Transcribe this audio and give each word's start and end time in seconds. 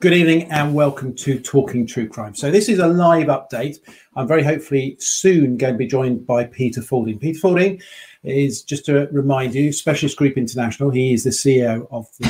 Good 0.00 0.12
evening 0.12 0.48
and 0.52 0.74
welcome 0.74 1.12
to 1.16 1.40
Talking 1.40 1.84
True 1.84 2.06
Crime. 2.06 2.32
So, 2.32 2.52
this 2.52 2.68
is 2.68 2.78
a 2.78 2.86
live 2.86 3.26
update. 3.26 3.78
I'm 4.14 4.28
very 4.28 4.44
hopefully 4.44 4.96
soon 5.00 5.56
going 5.56 5.74
to 5.74 5.78
be 5.78 5.88
joined 5.88 6.24
by 6.24 6.44
Peter 6.44 6.80
Faulding. 6.80 7.18
Peter 7.18 7.40
Faulding 7.40 7.82
is, 8.22 8.62
just 8.62 8.86
to 8.86 9.08
remind 9.10 9.56
you, 9.56 9.72
Specialist 9.72 10.16
Group 10.16 10.36
International. 10.36 10.90
He 10.90 11.12
is 11.12 11.24
the 11.24 11.30
CEO 11.30 11.88
of 11.90 12.06
the. 12.20 12.28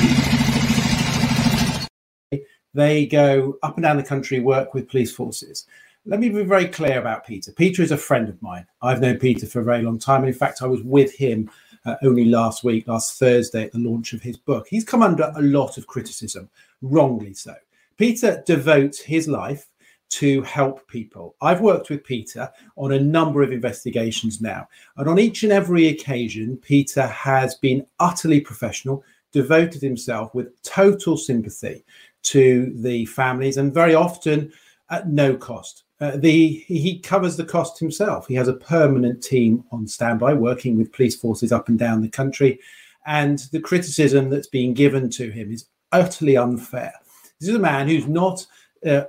They 2.73 3.05
go 3.05 3.59
up 3.61 3.75
and 3.75 3.83
down 3.83 3.97
the 3.97 4.03
country, 4.03 4.39
work 4.39 4.73
with 4.73 4.89
police 4.89 5.13
forces. 5.13 5.67
Let 6.07 6.19
me 6.19 6.29
be 6.29 6.41
very 6.41 6.65
clear 6.65 6.99
about 6.99 7.27
Peter. 7.27 7.51
Peter 7.51 7.83
is 7.83 7.91
a 7.91 7.97
friend 7.97 8.29
of 8.29 8.41
mine. 8.41 8.65
I've 8.81 8.99
known 8.99 9.19
Peter 9.19 9.45
for 9.45 9.61
a 9.61 9.63
very 9.63 9.83
long 9.83 9.99
time. 9.99 10.21
And 10.21 10.29
in 10.29 10.33
fact, 10.33 10.63
I 10.63 10.65
was 10.65 10.81
with 10.81 11.13
him 11.13 11.51
uh, 11.89 11.97
only 12.03 12.25
last 12.25 12.63
week, 12.63 12.87
last 12.87 13.17
Thursday, 13.17 13.63
at 13.65 13.71
the 13.71 13.79
launch 13.79 14.13
of 14.13 14.21
his 14.21 14.37
book. 14.37 14.67
He's 14.69 14.83
come 14.83 15.01
under 15.01 15.31
a 15.35 15.41
lot 15.41 15.77
of 15.77 15.87
criticism, 15.87 16.49
wrongly 16.81 17.33
so. 17.33 17.55
Peter 17.97 18.43
devotes 18.45 18.99
his 18.99 19.27
life 19.27 19.67
to 20.09 20.41
help 20.41 20.87
people. 20.87 21.35
I've 21.41 21.61
worked 21.61 21.89
with 21.89 22.03
Peter 22.03 22.49
on 22.77 22.93
a 22.93 22.99
number 22.99 23.43
of 23.43 23.51
investigations 23.51 24.41
now, 24.41 24.67
and 24.97 25.07
on 25.07 25.19
each 25.19 25.43
and 25.43 25.51
every 25.51 25.87
occasion, 25.87 26.57
Peter 26.57 27.05
has 27.07 27.55
been 27.55 27.85
utterly 27.99 28.41
professional, 28.41 29.03
devoted 29.31 29.81
himself 29.81 30.33
with 30.33 30.61
total 30.63 31.15
sympathy 31.17 31.83
to 32.23 32.71
the 32.75 33.05
families, 33.05 33.57
and 33.57 33.73
very 33.73 33.95
often 33.95 34.51
at 34.89 35.07
no 35.07 35.35
cost. 35.35 35.83
Uh, 36.01 36.15
the 36.15 36.63
he 36.67 36.97
covers 36.99 37.35
the 37.35 37.43
cost 37.43 37.77
himself. 37.77 38.27
He 38.27 38.35
has 38.35 38.47
a 38.47 38.53
permanent 38.53 39.21
team 39.21 39.65
on 39.71 39.87
standby, 39.87 40.33
working 40.33 40.77
with 40.77 40.93
police 40.93 41.15
forces 41.15 41.51
up 41.51 41.67
and 41.67 41.77
down 41.77 42.01
the 42.01 42.09
country, 42.09 42.59
and 43.05 43.39
the 43.51 43.59
criticism 43.59 44.29
that's 44.29 44.47
being 44.47 44.73
given 44.73 45.09
to 45.11 45.29
him 45.29 45.51
is 45.51 45.65
utterly 45.91 46.37
unfair. 46.37 46.93
This 47.39 47.49
is 47.49 47.55
a 47.55 47.59
man 47.59 47.87
who's 47.87 48.07
not, 48.07 48.45
uh, 48.85 49.03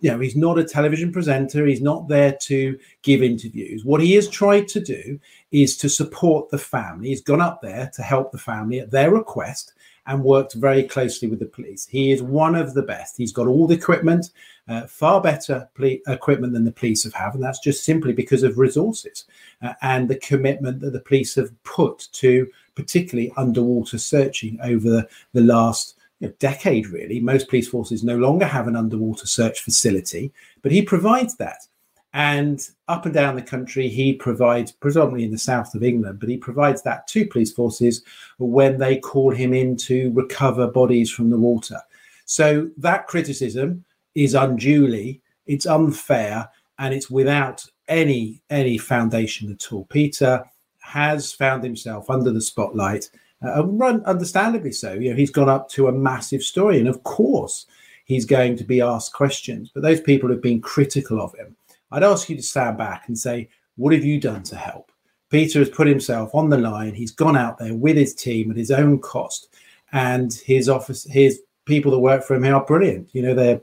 you 0.00 0.10
know, 0.10 0.18
he's 0.18 0.36
not 0.36 0.58
a 0.58 0.64
television 0.64 1.12
presenter. 1.12 1.66
He's 1.66 1.80
not 1.80 2.08
there 2.08 2.36
to 2.42 2.78
give 3.02 3.22
interviews. 3.22 3.84
What 3.84 4.02
he 4.02 4.12
has 4.14 4.28
tried 4.28 4.68
to 4.68 4.80
do 4.80 5.18
is 5.50 5.76
to 5.78 5.88
support 5.88 6.50
the 6.50 6.58
family. 6.58 7.08
He's 7.08 7.22
gone 7.22 7.40
up 7.40 7.62
there 7.62 7.90
to 7.94 8.02
help 8.02 8.32
the 8.32 8.38
family 8.38 8.80
at 8.80 8.90
their 8.90 9.10
request 9.10 9.72
and 10.06 10.24
worked 10.24 10.54
very 10.54 10.82
closely 10.82 11.28
with 11.28 11.38
the 11.38 11.46
police. 11.46 11.86
He 11.86 12.10
is 12.10 12.22
one 12.22 12.54
of 12.54 12.74
the 12.74 12.82
best. 12.82 13.16
He's 13.16 13.32
got 13.32 13.46
all 13.46 13.66
the 13.66 13.74
equipment, 13.74 14.30
uh, 14.68 14.86
far 14.86 15.20
better 15.20 15.68
equipment 16.08 16.52
than 16.52 16.64
the 16.64 16.72
police 16.72 17.04
have, 17.04 17.12
have, 17.14 17.34
and 17.34 17.42
that's 17.42 17.60
just 17.60 17.84
simply 17.84 18.12
because 18.12 18.42
of 18.42 18.58
resources 18.58 19.24
uh, 19.62 19.74
and 19.82 20.08
the 20.08 20.16
commitment 20.16 20.80
that 20.80 20.92
the 20.92 21.00
police 21.00 21.34
have 21.36 21.50
put 21.62 22.08
to 22.12 22.48
particularly 22.74 23.32
underwater 23.36 23.98
searching 23.98 24.58
over 24.62 24.88
the, 24.88 25.08
the 25.34 25.40
last 25.40 25.96
you 26.20 26.28
know, 26.28 26.34
decade. 26.38 26.88
Really, 26.88 27.20
most 27.20 27.48
police 27.48 27.68
forces 27.68 28.02
no 28.02 28.16
longer 28.16 28.46
have 28.46 28.66
an 28.66 28.76
underwater 28.76 29.26
search 29.26 29.60
facility, 29.60 30.32
but 30.62 30.72
he 30.72 30.82
provides 30.82 31.36
that. 31.36 31.66
And 32.14 32.68
up 32.88 33.06
and 33.06 33.14
down 33.14 33.36
the 33.36 33.42
country, 33.42 33.88
he 33.88 34.12
provides, 34.12 34.70
predominantly 34.70 35.24
in 35.24 35.30
the 35.30 35.38
south 35.38 35.74
of 35.74 35.82
England, 35.82 36.20
but 36.20 36.28
he 36.28 36.36
provides 36.36 36.82
that 36.82 37.06
to 37.08 37.26
police 37.26 37.52
forces 37.52 38.02
when 38.38 38.78
they 38.78 38.98
call 38.98 39.30
him 39.30 39.54
in 39.54 39.76
to 39.78 40.12
recover 40.12 40.66
bodies 40.66 41.10
from 41.10 41.30
the 41.30 41.38
water. 41.38 41.78
So 42.26 42.70
that 42.76 43.06
criticism 43.06 43.84
is 44.14 44.34
unduly, 44.34 45.22
it's 45.46 45.66
unfair, 45.66 46.50
and 46.78 46.92
it's 46.92 47.10
without 47.10 47.64
any 47.88 48.42
any 48.50 48.78
foundation 48.78 49.50
at 49.50 49.72
all. 49.72 49.86
Peter 49.86 50.44
has 50.80 51.32
found 51.32 51.64
himself 51.64 52.10
under 52.10 52.30
the 52.30 52.40
spotlight, 52.40 53.08
uh, 53.44 53.64
run 53.64 54.04
understandably 54.04 54.72
so. 54.72 54.92
You 54.92 55.10
know, 55.10 55.16
he's 55.16 55.30
gone 55.30 55.48
up 55.48 55.68
to 55.70 55.88
a 55.88 55.92
massive 55.92 56.42
story, 56.42 56.78
and 56.78 56.88
of 56.88 57.02
course, 57.04 57.66
he's 58.04 58.26
going 58.26 58.56
to 58.56 58.64
be 58.64 58.82
asked 58.82 59.14
questions. 59.14 59.70
But 59.72 59.82
those 59.82 60.00
people 60.00 60.28
have 60.28 60.42
been 60.42 60.60
critical 60.60 61.20
of 61.20 61.34
him 61.34 61.56
I'd 61.92 62.02
ask 62.02 62.28
you 62.28 62.36
to 62.36 62.42
stand 62.42 62.78
back 62.78 63.04
and 63.06 63.16
say, 63.16 63.48
what 63.76 63.92
have 63.92 64.04
you 64.04 64.18
done 64.18 64.42
to 64.44 64.56
help? 64.56 64.90
Peter 65.30 65.60
has 65.60 65.70
put 65.70 65.86
himself 65.86 66.34
on 66.34 66.50
the 66.50 66.58
line. 66.58 66.94
He's 66.94 67.12
gone 67.12 67.36
out 67.36 67.58
there 67.58 67.74
with 67.74 67.96
his 67.96 68.14
team 68.14 68.50
at 68.50 68.56
his 68.56 68.70
own 68.70 68.98
cost, 68.98 69.48
and 69.92 70.32
his 70.32 70.68
office, 70.68 71.04
his 71.04 71.42
people 71.64 71.90
that 71.92 71.98
work 71.98 72.24
for 72.24 72.34
him 72.34 72.44
here 72.44 72.54
are 72.54 72.64
brilliant. 72.64 73.08
You 73.14 73.22
know, 73.22 73.34
they're 73.34 73.60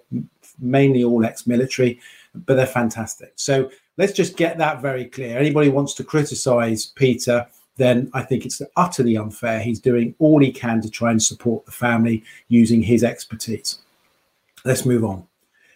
mainly 0.60 1.04
all 1.04 1.26
ex-military, 1.26 2.00
but 2.34 2.56
they're 2.56 2.66
fantastic. 2.66 3.34
So 3.36 3.70
let's 3.98 4.14
just 4.14 4.38
get 4.38 4.58
that 4.58 4.82
very 4.82 5.06
clear. 5.06 5.38
Anybody 5.38 5.70
wants 5.70 5.94
to 5.96 6.04
criticize 6.04 6.86
Peter, 6.86 7.48
then 7.78 8.10
I 8.14 8.24
think 8.24 8.46
it's 8.46 8.62
utterly 8.76 9.18
unfair. 9.18 9.60
He's 9.60 9.80
doing 9.80 10.14
all 10.20 10.40
he 10.40 10.52
can 10.52 10.82
to 10.82 10.90
try 10.90 11.12
and 11.12 11.22
support 11.22 11.66
the 11.66 11.72
family 11.72 12.24
using 12.48 12.82
his 12.82 13.04
expertise. 13.04 13.80
Let's 14.66 14.86
move 14.86 15.06
on. 15.06 15.29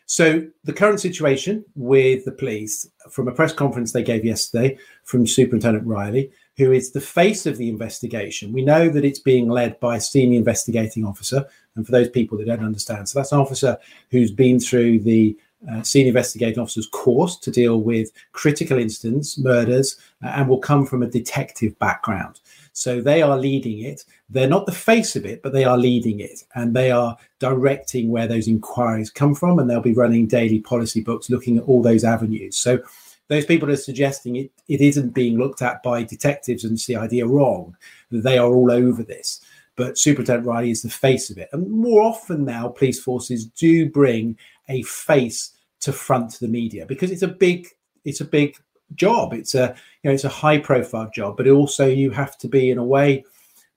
So 0.06 0.46
the 0.64 0.74
current 0.74 1.00
situation 1.00 1.64
with 1.76 2.26
the 2.26 2.32
police, 2.32 2.90
from 3.10 3.28
a 3.28 3.32
press 3.32 3.54
conference 3.54 3.92
they 3.92 4.04
gave 4.04 4.26
yesterday 4.26 4.78
from 5.06 5.26
Superintendent 5.26 5.88
Riley, 5.88 6.32
who 6.58 6.72
is 6.72 6.92
the 6.92 7.02
face 7.02 7.46
of 7.46 7.58
the 7.58 7.70
investigation, 7.70 8.54
we 8.54 8.64
know 8.64 8.90
that 8.90 9.06
it's 9.06 9.20
being 9.20 9.50
led 9.50 9.80
by 9.80 9.98
a 9.98 10.02
senior 10.02 10.38
investigating 10.38 11.06
officer. 11.06 11.46
And 11.76 11.86
for 11.86 11.92
those 11.92 12.10
people 12.10 12.38
that 12.38 12.46
don't 12.46 12.64
understand, 12.64 13.10
so 13.10 13.20
that's 13.20 13.32
an 13.32 13.40
officer 13.40 13.78
who's 14.12 14.32
been 14.32 14.60
through 14.60 15.00
the 15.00 15.36
uh, 15.72 15.82
senior 15.82 16.10
investigating 16.10 16.60
officer's 16.60 16.88
course 16.88 17.38
to 17.38 17.50
deal 17.50 17.82
with 17.82 18.12
critical 18.34 18.78
incidents, 18.78 19.38
murders, 19.38 19.98
uh, 20.24 20.28
and 20.28 20.48
will 20.48 20.60
come 20.60 20.86
from 20.86 21.04
a 21.04 21.08
detective 21.08 21.78
background. 21.80 22.40
So 22.74 23.02
they 23.02 23.22
are 23.22 23.38
leading 23.38 23.80
it. 23.80 24.04
They're 24.30 24.48
not 24.48 24.66
the 24.66 24.72
face 24.72 25.16
of 25.16 25.26
it, 25.26 25.42
but 25.44 25.54
they 25.54 25.64
are 25.64 25.78
leading 25.78 26.20
it 26.20 26.44
and 26.56 26.76
they 26.76 26.92
are 26.92 27.16
directing 27.40 28.10
where 28.10 28.28
those 28.28 28.48
inquiries 28.48 29.12
come 29.12 29.36
from. 29.36 29.60
And 29.60 29.70
they'll 29.70 29.80
be 29.80 29.94
running 29.94 30.28
daily 30.28 30.60
policy 30.60 31.02
books 31.02 31.30
looking 31.30 31.58
at 31.58 31.64
all 31.64 31.82
those 31.82 32.04
avenues. 32.04 32.58
So 32.58 32.80
those 33.28 33.46
people 33.46 33.70
are 33.70 33.76
suggesting 33.76 34.36
it, 34.36 34.52
it 34.68 34.82
isn't 34.82 35.14
being 35.14 35.38
looked 35.38 35.62
at 35.62 35.84
by 35.84 36.04
detectives 36.04 36.64
and 36.64 36.80
CID 36.80 37.22
are 37.22 37.28
wrong. 37.28 37.78
They 38.12 38.38
are 38.38 38.52
all 38.52 38.72
over 38.72 39.04
this. 39.04 39.42
But 39.76 39.98
Superintendent 39.98 40.48
Riley 40.48 40.72
is 40.72 40.82
the 40.82 40.90
face 40.90 41.30
of 41.30 41.38
it. 41.38 41.50
And 41.52 41.70
more 41.70 42.02
often 42.02 42.46
now, 42.46 42.68
police 42.68 43.00
forces 43.00 43.46
do 43.46 43.90
bring 43.90 44.38
a 44.70 44.82
face 44.84 45.52
to 45.82 45.92
front 45.92 46.40
the 46.40 46.48
media 46.48 46.86
because 46.86 47.12
it's 47.12 47.24
a 47.24 47.28
big 47.28 47.68
it's 48.06 48.22
a 48.22 48.26
big 48.26 48.58
job. 48.96 49.34
It's 49.34 49.56
a 49.56 49.76
you 50.02 50.10
know 50.10 50.14
it's 50.14 50.24
a 50.24 50.30
high 50.30 50.58
profile 50.58 51.10
job, 51.14 51.38
but 51.38 51.48
also 51.48 51.88
you 51.88 52.12
have 52.12 52.38
to 52.40 52.48
be 52.48 52.72
in 52.72 52.78
a 52.78 52.84
way 52.84 53.24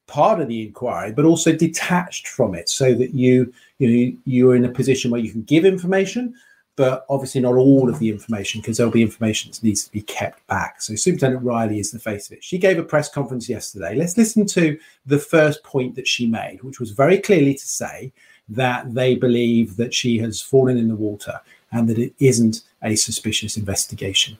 part 0.06 0.40
of 0.40 0.48
the 0.48 0.62
inquiry, 0.62 1.12
but 1.12 1.24
also 1.24 1.52
detached 1.52 2.28
from 2.28 2.54
it, 2.54 2.68
so 2.68 2.94
that 2.94 3.14
you 3.14 3.52
you 3.78 3.88
know 3.88 4.18
you're 4.24 4.56
in 4.56 4.64
a 4.64 4.70
position 4.70 5.10
where 5.10 5.20
you 5.20 5.32
can 5.32 5.42
give 5.42 5.64
information, 5.64 6.34
but 6.76 7.06
obviously 7.08 7.40
not 7.40 7.54
all 7.54 7.88
of 7.88 7.98
the 7.98 8.10
information 8.10 8.60
because 8.60 8.76
there'll 8.76 8.92
be 8.92 9.02
information 9.02 9.50
that 9.50 9.62
needs 9.62 9.84
to 9.84 9.92
be 9.92 10.02
kept 10.02 10.46
back. 10.46 10.80
So 10.82 10.94
Superintendent 10.94 11.44
Riley 11.44 11.80
is 11.80 11.90
the 11.90 11.98
face 11.98 12.26
of 12.26 12.36
it. 12.36 12.44
She 12.44 12.58
gave 12.58 12.78
a 12.78 12.82
press 12.82 13.08
conference 13.08 13.48
yesterday. 13.48 13.94
Let's 13.94 14.16
listen 14.16 14.46
to 14.48 14.78
the 15.06 15.18
first 15.18 15.62
point 15.64 15.96
that 15.96 16.06
she 16.06 16.26
made, 16.26 16.62
which 16.62 16.78
was 16.78 16.90
very 16.90 17.18
clearly 17.18 17.54
to 17.54 17.66
say 17.66 18.12
that 18.48 18.94
they 18.94 19.16
believe 19.16 19.76
that 19.76 19.92
she 19.92 20.18
has 20.18 20.40
fallen 20.40 20.76
in 20.76 20.88
the 20.88 20.94
water 20.94 21.40
and 21.72 21.88
that 21.88 21.98
it 21.98 22.14
isn't 22.20 22.62
a 22.82 22.94
suspicious 22.94 23.56
investigation. 23.56 24.38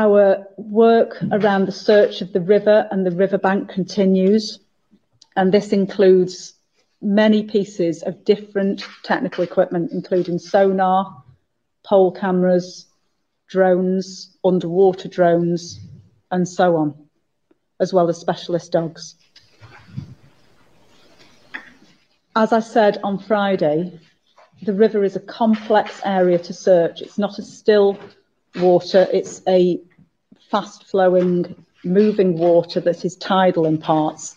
Our 0.00 0.46
work 0.56 1.22
around 1.30 1.66
the 1.66 1.72
search 1.72 2.22
of 2.22 2.32
the 2.32 2.40
river 2.40 2.88
and 2.90 3.04
the 3.04 3.10
riverbank 3.10 3.68
continues, 3.68 4.58
and 5.36 5.52
this 5.52 5.74
includes 5.74 6.54
many 7.02 7.42
pieces 7.42 8.02
of 8.02 8.24
different 8.24 8.82
technical 9.02 9.44
equipment, 9.44 9.92
including 9.92 10.38
sonar, 10.38 11.22
pole 11.84 12.12
cameras, 12.12 12.86
drones, 13.46 14.34
underwater 14.42 15.06
drones, 15.06 15.78
and 16.30 16.48
so 16.48 16.76
on, 16.76 16.94
as 17.78 17.92
well 17.92 18.08
as 18.08 18.16
specialist 18.16 18.72
dogs. 18.72 19.16
As 22.34 22.54
I 22.54 22.60
said 22.60 22.96
on 23.04 23.18
Friday, 23.18 24.00
the 24.62 24.72
river 24.72 25.04
is 25.04 25.16
a 25.16 25.20
complex 25.20 26.00
area 26.06 26.38
to 26.38 26.54
search. 26.54 27.02
It's 27.02 27.18
not 27.18 27.38
a 27.38 27.42
still 27.42 27.98
water, 28.54 29.06
it's 29.12 29.42
a 29.46 29.78
fast 30.50 30.84
flowing, 30.84 31.64
moving 31.84 32.36
water 32.36 32.80
that 32.80 33.04
is 33.04 33.16
tidal 33.16 33.66
in 33.66 33.78
parts. 33.78 34.36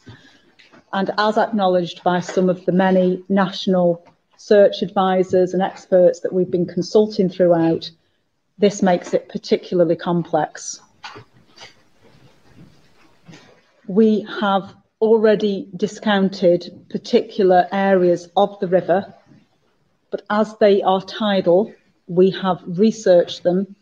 And 0.92 1.12
as 1.18 1.38
acknowledged 1.38 2.04
by 2.04 2.20
some 2.20 2.50
of 2.50 2.66
the 2.66 2.72
many 2.72 3.24
national 3.30 4.06
search 4.38 4.82
advisors 4.82 5.54
and 5.54 5.64
experts 5.64 6.20
that 6.22 6.34
we've 6.34 6.52
been 6.52 6.68
consulting 6.68 7.30
throughout, 7.30 7.90
this 8.58 8.82
makes 8.82 9.14
it 9.14 9.30
particularly 9.30 9.96
complex. 9.96 10.80
We 13.88 14.28
have 14.40 14.74
already 15.02 15.68
discounted 15.76 16.86
particular 16.90 17.68
areas 17.72 18.30
of 18.38 18.60
the 18.60 18.68
river 18.68 19.14
But 20.14 20.22
as 20.30 20.56
they 20.60 20.84
are 20.84 21.02
tidal, 21.02 21.74
we 22.06 22.30
have 22.30 22.62
researched 22.68 23.42
them 23.42 23.76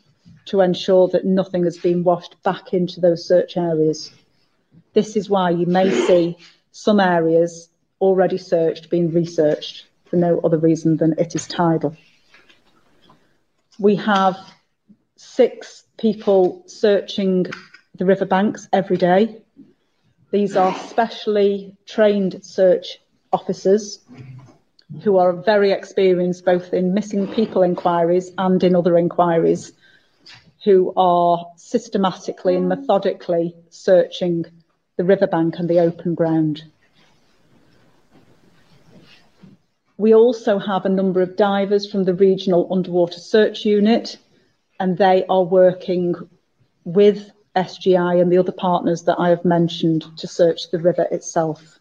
to 0.52 0.60
ensure 0.60 1.08
that 1.08 1.24
nothing 1.24 1.64
has 1.64 1.78
been 1.78 2.04
washed 2.04 2.36
back 2.44 2.74
into 2.74 3.00
those 3.00 3.26
search 3.26 3.56
areas. 3.56 4.12
This 4.94 5.16
is 5.16 5.30
why 5.30 5.52
you 5.52 5.66
may 5.66 5.90
see 5.90 6.38
some 6.74 7.00
areas 7.00 7.70
already 8.02 8.38
searched 8.38 8.90
being 8.90 9.14
researched 9.14 9.86
for 10.08 10.18
no 10.18 10.42
other 10.42 10.58
reason 10.58 10.98
than 10.98 11.16
it 11.18 11.36
is 11.36 11.48
tidal. 11.48 11.96
We 13.80 13.96
have 13.96 14.38
six 15.16 15.86
people 15.98 16.64
searching 16.68 17.46
the 17.98 18.04
riverbanks 18.06 18.68
every 18.74 18.98
day. 18.98 19.42
These 20.32 20.58
are 20.58 20.76
specially 20.80 21.78
trained 21.86 22.44
search 22.44 23.00
officers 23.32 24.00
who 25.02 25.16
are 25.16 25.32
very 25.32 25.72
experienced 25.72 26.44
both 26.44 26.74
in 26.74 26.94
missing 26.94 27.26
people 27.30 27.64
inquiries 27.64 28.32
and 28.38 28.62
in 28.62 28.76
other 28.76 28.98
inquiries, 28.98 29.72
who 30.64 30.94
are 30.96 31.46
systematically 31.56 32.56
and 32.56 32.70
methodically 32.70 33.56
searching 33.70 34.46
the 34.98 35.04
riverbank 35.04 35.58
and 35.58 35.70
the 35.70 35.80
open 35.80 36.14
ground. 36.14 36.64
We 39.98 40.14
also 40.16 40.58
have 40.58 40.86
a 40.86 40.90
number 40.90 41.22
of 41.22 41.36
divers 41.36 41.90
from 41.90 42.06
the 42.06 42.14
Regional 42.14 42.68
Underwater 42.72 43.20
Search 43.20 43.66
Unit, 43.66 44.18
and 44.80 44.98
they 44.98 45.26
are 45.30 45.44
working 45.44 46.16
with 46.84 47.32
SGI 47.56 48.22
and 48.22 48.32
the 48.32 48.38
other 48.38 48.52
partners 48.52 49.04
that 49.04 49.20
I 49.20 49.30
have 49.30 49.46
mentioned 49.46 50.06
to 50.18 50.28
search 50.28 50.72
the 50.72 50.80
river 50.80 51.08
itself. 51.12 51.80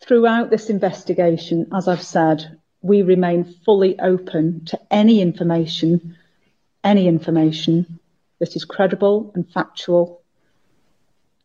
Throughout 0.00 0.50
this 0.50 0.68
investigation, 0.68 1.68
as 1.74 1.86
I've 1.86 2.02
said, 2.02 2.58
we 2.82 3.02
remain 3.02 3.44
fully 3.44 3.98
open 4.00 4.64
to 4.66 4.80
any 4.90 5.20
information, 5.20 6.16
any 6.82 7.06
information 7.08 7.98
that 8.38 8.56
is 8.56 8.64
credible 8.64 9.32
and 9.34 9.50
factual 9.50 10.22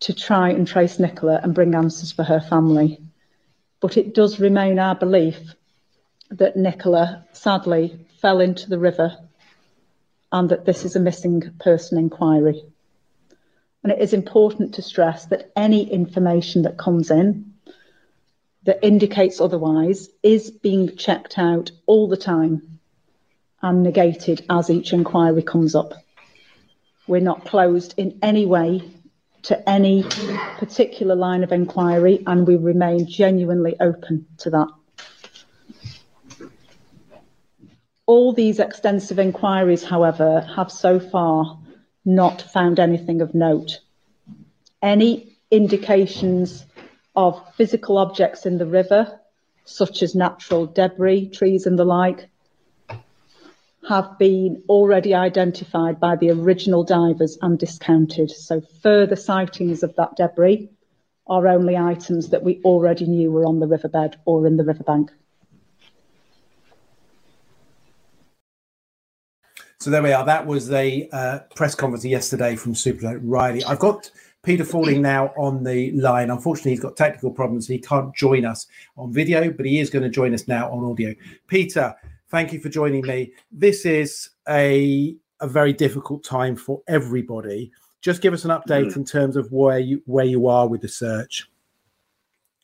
to 0.01 0.13
try 0.13 0.49
and 0.49 0.67
trace 0.67 0.99
Nicola 0.99 1.39
and 1.41 1.53
bring 1.53 1.75
answers 1.75 2.11
for 2.11 2.23
her 2.23 2.39
family. 2.41 2.99
But 3.79 3.97
it 3.97 4.13
does 4.13 4.39
remain 4.39 4.79
our 4.79 4.95
belief 4.95 5.37
that 6.29 6.55
Nicola 6.55 7.25
sadly 7.33 7.99
fell 8.21 8.39
into 8.39 8.69
the 8.69 8.79
river 8.79 9.17
and 10.31 10.49
that 10.49 10.65
this 10.65 10.83
is 10.85 10.95
a 10.95 10.99
missing 10.99 11.41
person 11.59 11.97
inquiry. 11.97 12.61
And 13.83 13.91
it 13.91 13.99
is 13.99 14.13
important 14.13 14.75
to 14.75 14.81
stress 14.81 15.25
that 15.27 15.51
any 15.55 15.91
information 15.91 16.63
that 16.63 16.77
comes 16.77 17.11
in 17.11 17.53
that 18.63 18.79
indicates 18.83 19.39
otherwise 19.39 20.09
is 20.23 20.49
being 20.49 20.97
checked 20.97 21.37
out 21.37 21.71
all 21.85 22.07
the 22.07 22.17
time 22.17 22.74
and 23.65 23.81
negated 23.81 24.45
as 24.47 24.69
each 24.69 24.93
inquiry 24.93 25.41
comes 25.41 25.73
up. 25.73 25.93
We're 27.07 27.19
not 27.19 27.45
closed 27.45 27.95
in 27.97 28.19
any 28.21 28.45
way 28.45 28.83
to 29.41 29.69
any 29.69 30.03
particular 30.59 31.15
line 31.15 31.43
of 31.43 31.51
inquiry 31.51 32.23
and 32.27 32.45
we 32.45 32.57
remain 32.57 33.07
genuinely 33.07 33.75
open 33.79 34.27
to 34.37 34.51
that. 34.51 34.67
All 38.05 38.33
these 38.33 38.59
extensive 38.59 39.17
inquiries, 39.17 39.83
however, 39.83 40.41
have 40.55 40.71
so 40.71 40.99
far 40.99 41.59
not 42.05 42.43
found 42.43 42.79
anything 42.79 43.19
of 43.21 43.33
note. 43.33 43.79
Any 44.83 45.37
indications 45.49 46.63
of 47.15 47.41
physical 47.55 47.97
objects 47.97 48.45
in 48.45 48.59
the 48.59 48.67
river, 48.67 49.19
such 49.63 50.03
as 50.03 50.13
natural 50.13 50.67
debris, 50.67 51.29
trees, 51.29 51.65
and 51.65 51.79
the 51.79 51.85
like, 51.85 52.29
have 53.87 54.17
been 54.17 54.63
already 54.67 55.13
identified 55.13 55.99
by 55.99 56.15
the 56.15 56.31
original 56.31 56.83
divers 56.83 57.37
and 57.41 57.59
discounted. 57.59 58.31
So, 58.31 58.61
further 58.81 59.15
sightings 59.15 59.83
of 59.83 59.95
that 59.95 60.15
debris 60.15 60.69
are 61.27 61.47
only 61.47 61.77
items 61.77 62.29
that 62.29 62.43
we 62.43 62.61
already 62.63 63.05
knew 63.05 63.31
were 63.31 63.45
on 63.45 63.59
the 63.59 63.67
riverbed 63.67 64.17
or 64.25 64.45
in 64.45 64.57
the 64.57 64.63
riverbank. 64.63 65.11
So 69.79 69.91
there 69.91 70.01
we 70.01 70.13
are. 70.13 70.25
That 70.25 70.47
was 70.47 70.67
the 70.67 71.07
uh, 71.11 71.39
press 71.55 71.75
conference 71.75 72.05
yesterday 72.05 72.55
from 72.55 72.73
Superintendent 72.73 73.29
Riley. 73.29 73.63
I've 73.63 73.77
got 73.77 74.09
Peter 74.41 74.63
Faulding 74.63 75.01
now 75.01 75.27
on 75.37 75.63
the 75.63 75.91
line. 75.91 76.31
Unfortunately, 76.31 76.71
he's 76.71 76.79
got 76.79 76.95
technical 76.95 77.29
problems. 77.29 77.67
He 77.67 77.77
can't 77.77 78.15
join 78.15 78.45
us 78.45 78.65
on 78.97 79.13
video, 79.13 79.51
but 79.51 79.65
he 79.65 79.79
is 79.79 79.91
going 79.91 80.01
to 80.01 80.09
join 80.09 80.33
us 80.33 80.47
now 80.47 80.71
on 80.71 80.83
audio. 80.83 81.13
Peter, 81.47 81.95
thank 82.29 82.53
you 82.53 82.59
for 82.59 82.69
joining 82.69 83.05
me. 83.05 83.33
This 83.51 83.85
is 83.85 84.29
a 84.47 85.15
a 85.41 85.47
very 85.47 85.73
difficult 85.73 86.23
time 86.23 86.55
for 86.55 86.81
everybody. 86.87 87.71
Just 88.01 88.21
give 88.21 88.33
us 88.33 88.45
an 88.45 88.51
update 88.51 88.87
mm-hmm. 88.87 88.99
in 88.99 89.05
terms 89.05 89.35
of 89.35 89.51
where 89.51 89.79
you 89.79 90.01
where 90.05 90.25
you 90.25 90.47
are 90.47 90.67
with 90.67 90.81
the 90.81 90.87
search. 90.87 91.47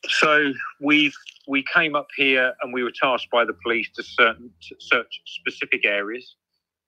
So 0.08 0.52
we've 0.80 1.14
we 1.48 1.64
came 1.74 1.94
up 1.94 2.08
here 2.16 2.52
and 2.62 2.72
we 2.72 2.82
were 2.82 2.92
tasked 2.92 3.30
by 3.30 3.44
the 3.44 3.54
police 3.62 3.88
to, 3.96 4.02
certain, 4.02 4.50
to 4.68 4.76
search 4.78 5.20
specific 5.26 5.84
areas. 5.84 6.36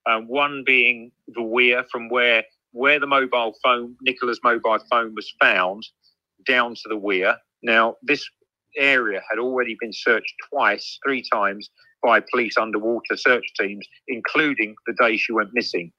Um, 0.05 0.27
one 0.27 0.63
being 0.65 1.11
the 1.27 1.41
weir 1.41 1.83
from 1.91 2.09
where 2.09 2.43
where 2.71 2.99
the 2.99 3.07
mobile 3.07 3.55
phone, 3.63 3.95
Nicola's 4.01 4.39
mobile 4.43 4.79
phone 4.91 5.15
was 5.15 5.33
found, 5.41 5.83
down 6.45 6.75
to 6.75 6.81
the 6.89 6.97
weir. 6.97 7.37
Now, 7.63 7.95
this 8.03 8.29
area 8.77 9.21
had 9.29 9.39
already 9.39 9.77
been 9.79 9.93
searched 9.93 10.33
twice, 10.51 10.99
three 11.05 11.23
times 11.31 11.69
by 12.05 12.21
police 12.31 12.57
underwater 12.57 13.15
search 13.15 13.45
teams, 13.59 13.85
including 14.07 14.75
the 14.85 14.93
day 14.93 15.17
she 15.17 15.33
went 15.33 15.49
missing. 15.53 15.91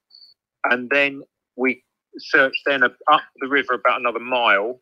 And 0.64 0.88
then 0.90 1.22
we 1.56 1.82
searched 2.18 2.60
then 2.66 2.82
up 2.84 2.92
the 3.40 3.48
river 3.48 3.74
about 3.74 4.00
another 4.00 4.20
mile, 4.20 4.80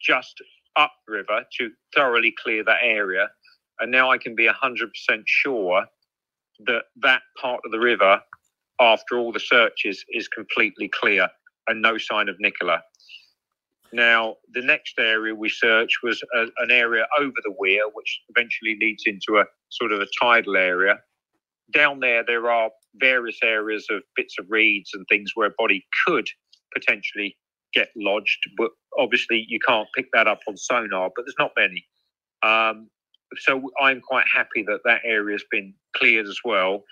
just 0.00 0.34
up 0.76 0.92
the 1.06 1.14
river 1.14 1.44
to 1.58 1.70
thoroughly 1.94 2.34
clear 2.42 2.62
that 2.64 2.80
area. 2.82 3.28
And 3.80 3.90
now 3.90 4.10
I 4.10 4.18
can 4.18 4.34
be 4.34 4.48
100% 4.48 4.88
sure 5.26 5.84
that 6.66 6.82
that 7.02 7.22
part 7.40 7.60
of 7.64 7.72
the 7.72 7.78
river 7.78 8.20
after 8.80 9.18
all 9.18 9.32
the 9.32 9.40
searches, 9.40 10.04
is 10.10 10.28
completely 10.28 10.88
clear 10.88 11.28
and 11.66 11.82
no 11.82 11.98
sign 11.98 12.28
of 12.28 12.36
Nicola. 12.38 12.82
Now, 13.92 14.36
the 14.52 14.62
next 14.62 14.98
area 14.98 15.34
we 15.34 15.48
searched 15.48 15.98
was 16.02 16.22
a, 16.34 16.46
an 16.58 16.70
area 16.70 17.06
over 17.18 17.34
the 17.44 17.54
weir, 17.58 17.82
which 17.92 18.20
eventually 18.28 18.76
leads 18.80 19.04
into 19.06 19.38
a 19.40 19.44
sort 19.70 19.92
of 19.92 20.00
a 20.00 20.06
tidal 20.20 20.56
area. 20.56 20.98
Down 21.72 22.00
there, 22.00 22.24
there 22.26 22.50
are 22.50 22.70
various 22.96 23.38
areas 23.42 23.86
of 23.90 24.02
bits 24.16 24.36
of 24.38 24.46
reeds 24.48 24.90
and 24.94 25.06
things 25.08 25.32
where 25.34 25.48
a 25.48 25.54
body 25.58 25.86
could 26.06 26.26
potentially 26.74 27.36
get 27.74 27.88
lodged, 27.96 28.38
but 28.56 28.70
obviously 28.98 29.44
you 29.48 29.58
can't 29.66 29.88
pick 29.94 30.06
that 30.12 30.26
up 30.26 30.40
on 30.48 30.56
sonar, 30.56 31.10
but 31.14 31.24
there's 31.24 31.34
not 31.38 31.52
many. 31.56 31.84
Um, 32.42 32.88
so 33.38 33.70
I'm 33.80 34.00
quite 34.00 34.26
happy 34.32 34.64
that 34.66 34.80
that 34.84 35.00
area 35.04 35.34
has 35.34 35.44
been 35.50 35.74
cleared 35.94 36.26
as 36.26 36.38
well 36.44 36.84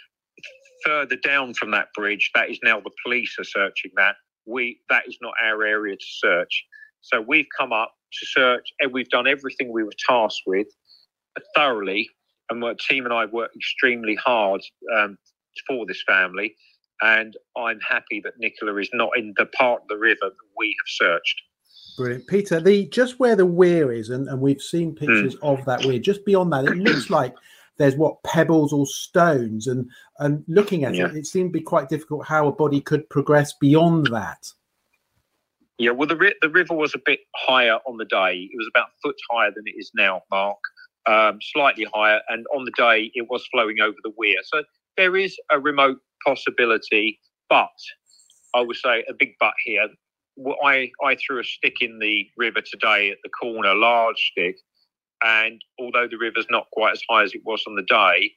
further 0.84 1.16
down 1.16 1.54
from 1.54 1.70
that 1.72 1.88
bridge, 1.94 2.30
that 2.34 2.50
is 2.50 2.58
now 2.62 2.80
the 2.80 2.90
police 3.04 3.36
are 3.38 3.44
searching 3.44 3.90
that. 3.96 4.16
We 4.46 4.80
that 4.88 5.04
is 5.08 5.18
not 5.20 5.34
our 5.44 5.64
area 5.64 5.96
to 5.96 6.06
search. 6.06 6.64
So 7.12 7.20
we've 7.20 7.46
come 7.56 7.72
up 7.72 7.92
to 8.12 8.26
search, 8.26 8.66
and 8.80 8.92
we've 8.92 9.08
done 9.08 9.26
everything 9.26 9.72
we 9.72 9.84
were 9.84 9.92
tasked 10.08 10.42
with 10.46 10.66
thoroughly. 11.54 12.08
And 12.50 12.60
my 12.60 12.74
team 12.88 13.04
and 13.04 13.12
I 13.12 13.26
worked 13.26 13.56
extremely 13.56 14.14
hard 14.14 14.62
um, 14.96 15.18
for 15.66 15.84
this 15.86 16.02
family. 16.06 16.54
And 17.02 17.36
I'm 17.56 17.80
happy 17.80 18.20
that 18.24 18.34
Nicola 18.38 18.76
is 18.76 18.88
not 18.92 19.10
in 19.16 19.34
the 19.36 19.46
part 19.46 19.82
of 19.82 19.88
the 19.88 19.98
river 19.98 20.16
that 20.22 20.32
we 20.58 20.68
have 20.68 21.08
searched. 21.08 21.42
Brilliant, 21.96 22.26
Peter. 22.26 22.60
The 22.60 22.88
just 22.88 23.18
where 23.18 23.36
the 23.36 23.46
weir 23.46 23.92
is, 23.92 24.10
and, 24.10 24.28
and 24.28 24.40
we've 24.40 24.60
seen 24.60 24.94
pictures 24.94 25.36
mm. 25.36 25.42
of 25.42 25.64
that 25.66 25.84
weir. 25.84 25.98
Just 25.98 26.24
beyond 26.24 26.52
that, 26.52 26.64
it 26.64 26.76
looks 26.76 27.10
like 27.10 27.34
there's 27.78 27.96
what 27.96 28.22
pebbles 28.22 28.72
or 28.72 28.86
stones, 28.86 29.66
and 29.66 29.88
and 30.18 30.44
looking 30.48 30.84
at 30.84 30.94
yeah. 30.94 31.06
it, 31.06 31.16
it 31.16 31.26
seemed 31.26 31.50
to 31.50 31.58
be 31.58 31.62
quite 31.62 31.88
difficult 31.88 32.26
how 32.26 32.48
a 32.48 32.52
body 32.52 32.80
could 32.80 33.08
progress 33.08 33.52
beyond 33.60 34.06
that. 34.12 34.46
Yeah, 35.78 35.90
well, 35.90 36.08
the 36.08 36.34
the 36.40 36.48
river 36.48 36.74
was 36.74 36.94
a 36.94 37.00
bit 37.04 37.20
higher 37.34 37.78
on 37.86 37.98
the 37.98 38.06
day. 38.06 38.48
It 38.50 38.56
was 38.56 38.68
about 38.74 38.88
a 38.88 39.00
foot 39.02 39.16
higher 39.30 39.50
than 39.50 39.64
it 39.66 39.78
is 39.78 39.90
now, 39.94 40.22
Mark. 40.30 40.58
Um, 41.06 41.38
slightly 41.40 41.86
higher, 41.94 42.20
and 42.28 42.46
on 42.54 42.64
the 42.64 42.72
day 42.76 43.10
it 43.14 43.28
was 43.30 43.46
flowing 43.52 43.76
over 43.80 43.96
the 44.02 44.12
weir. 44.16 44.38
So 44.44 44.62
there 44.96 45.16
is 45.16 45.36
a 45.50 45.60
remote 45.60 45.98
possibility, 46.24 47.20
but 47.48 47.68
I 48.54 48.62
would 48.62 48.76
say 48.76 49.04
a 49.08 49.12
big 49.16 49.34
but 49.38 49.54
here. 49.64 49.88
I, 50.64 50.90
I 51.02 51.16
threw 51.16 51.40
a 51.40 51.44
stick 51.44 51.76
in 51.80 51.98
the 51.98 52.26
river 52.36 52.60
today 52.60 53.10
at 53.10 53.18
the 53.22 53.30
corner, 53.30 53.74
large 53.74 54.18
stick, 54.32 54.56
and 55.22 55.60
although 55.78 56.08
the 56.08 56.18
river's 56.18 56.46
not 56.50 56.66
quite 56.72 56.92
as 56.92 57.02
high 57.08 57.22
as 57.22 57.34
it 57.34 57.42
was 57.44 57.62
on 57.66 57.74
the 57.74 57.82
day, 57.82 58.32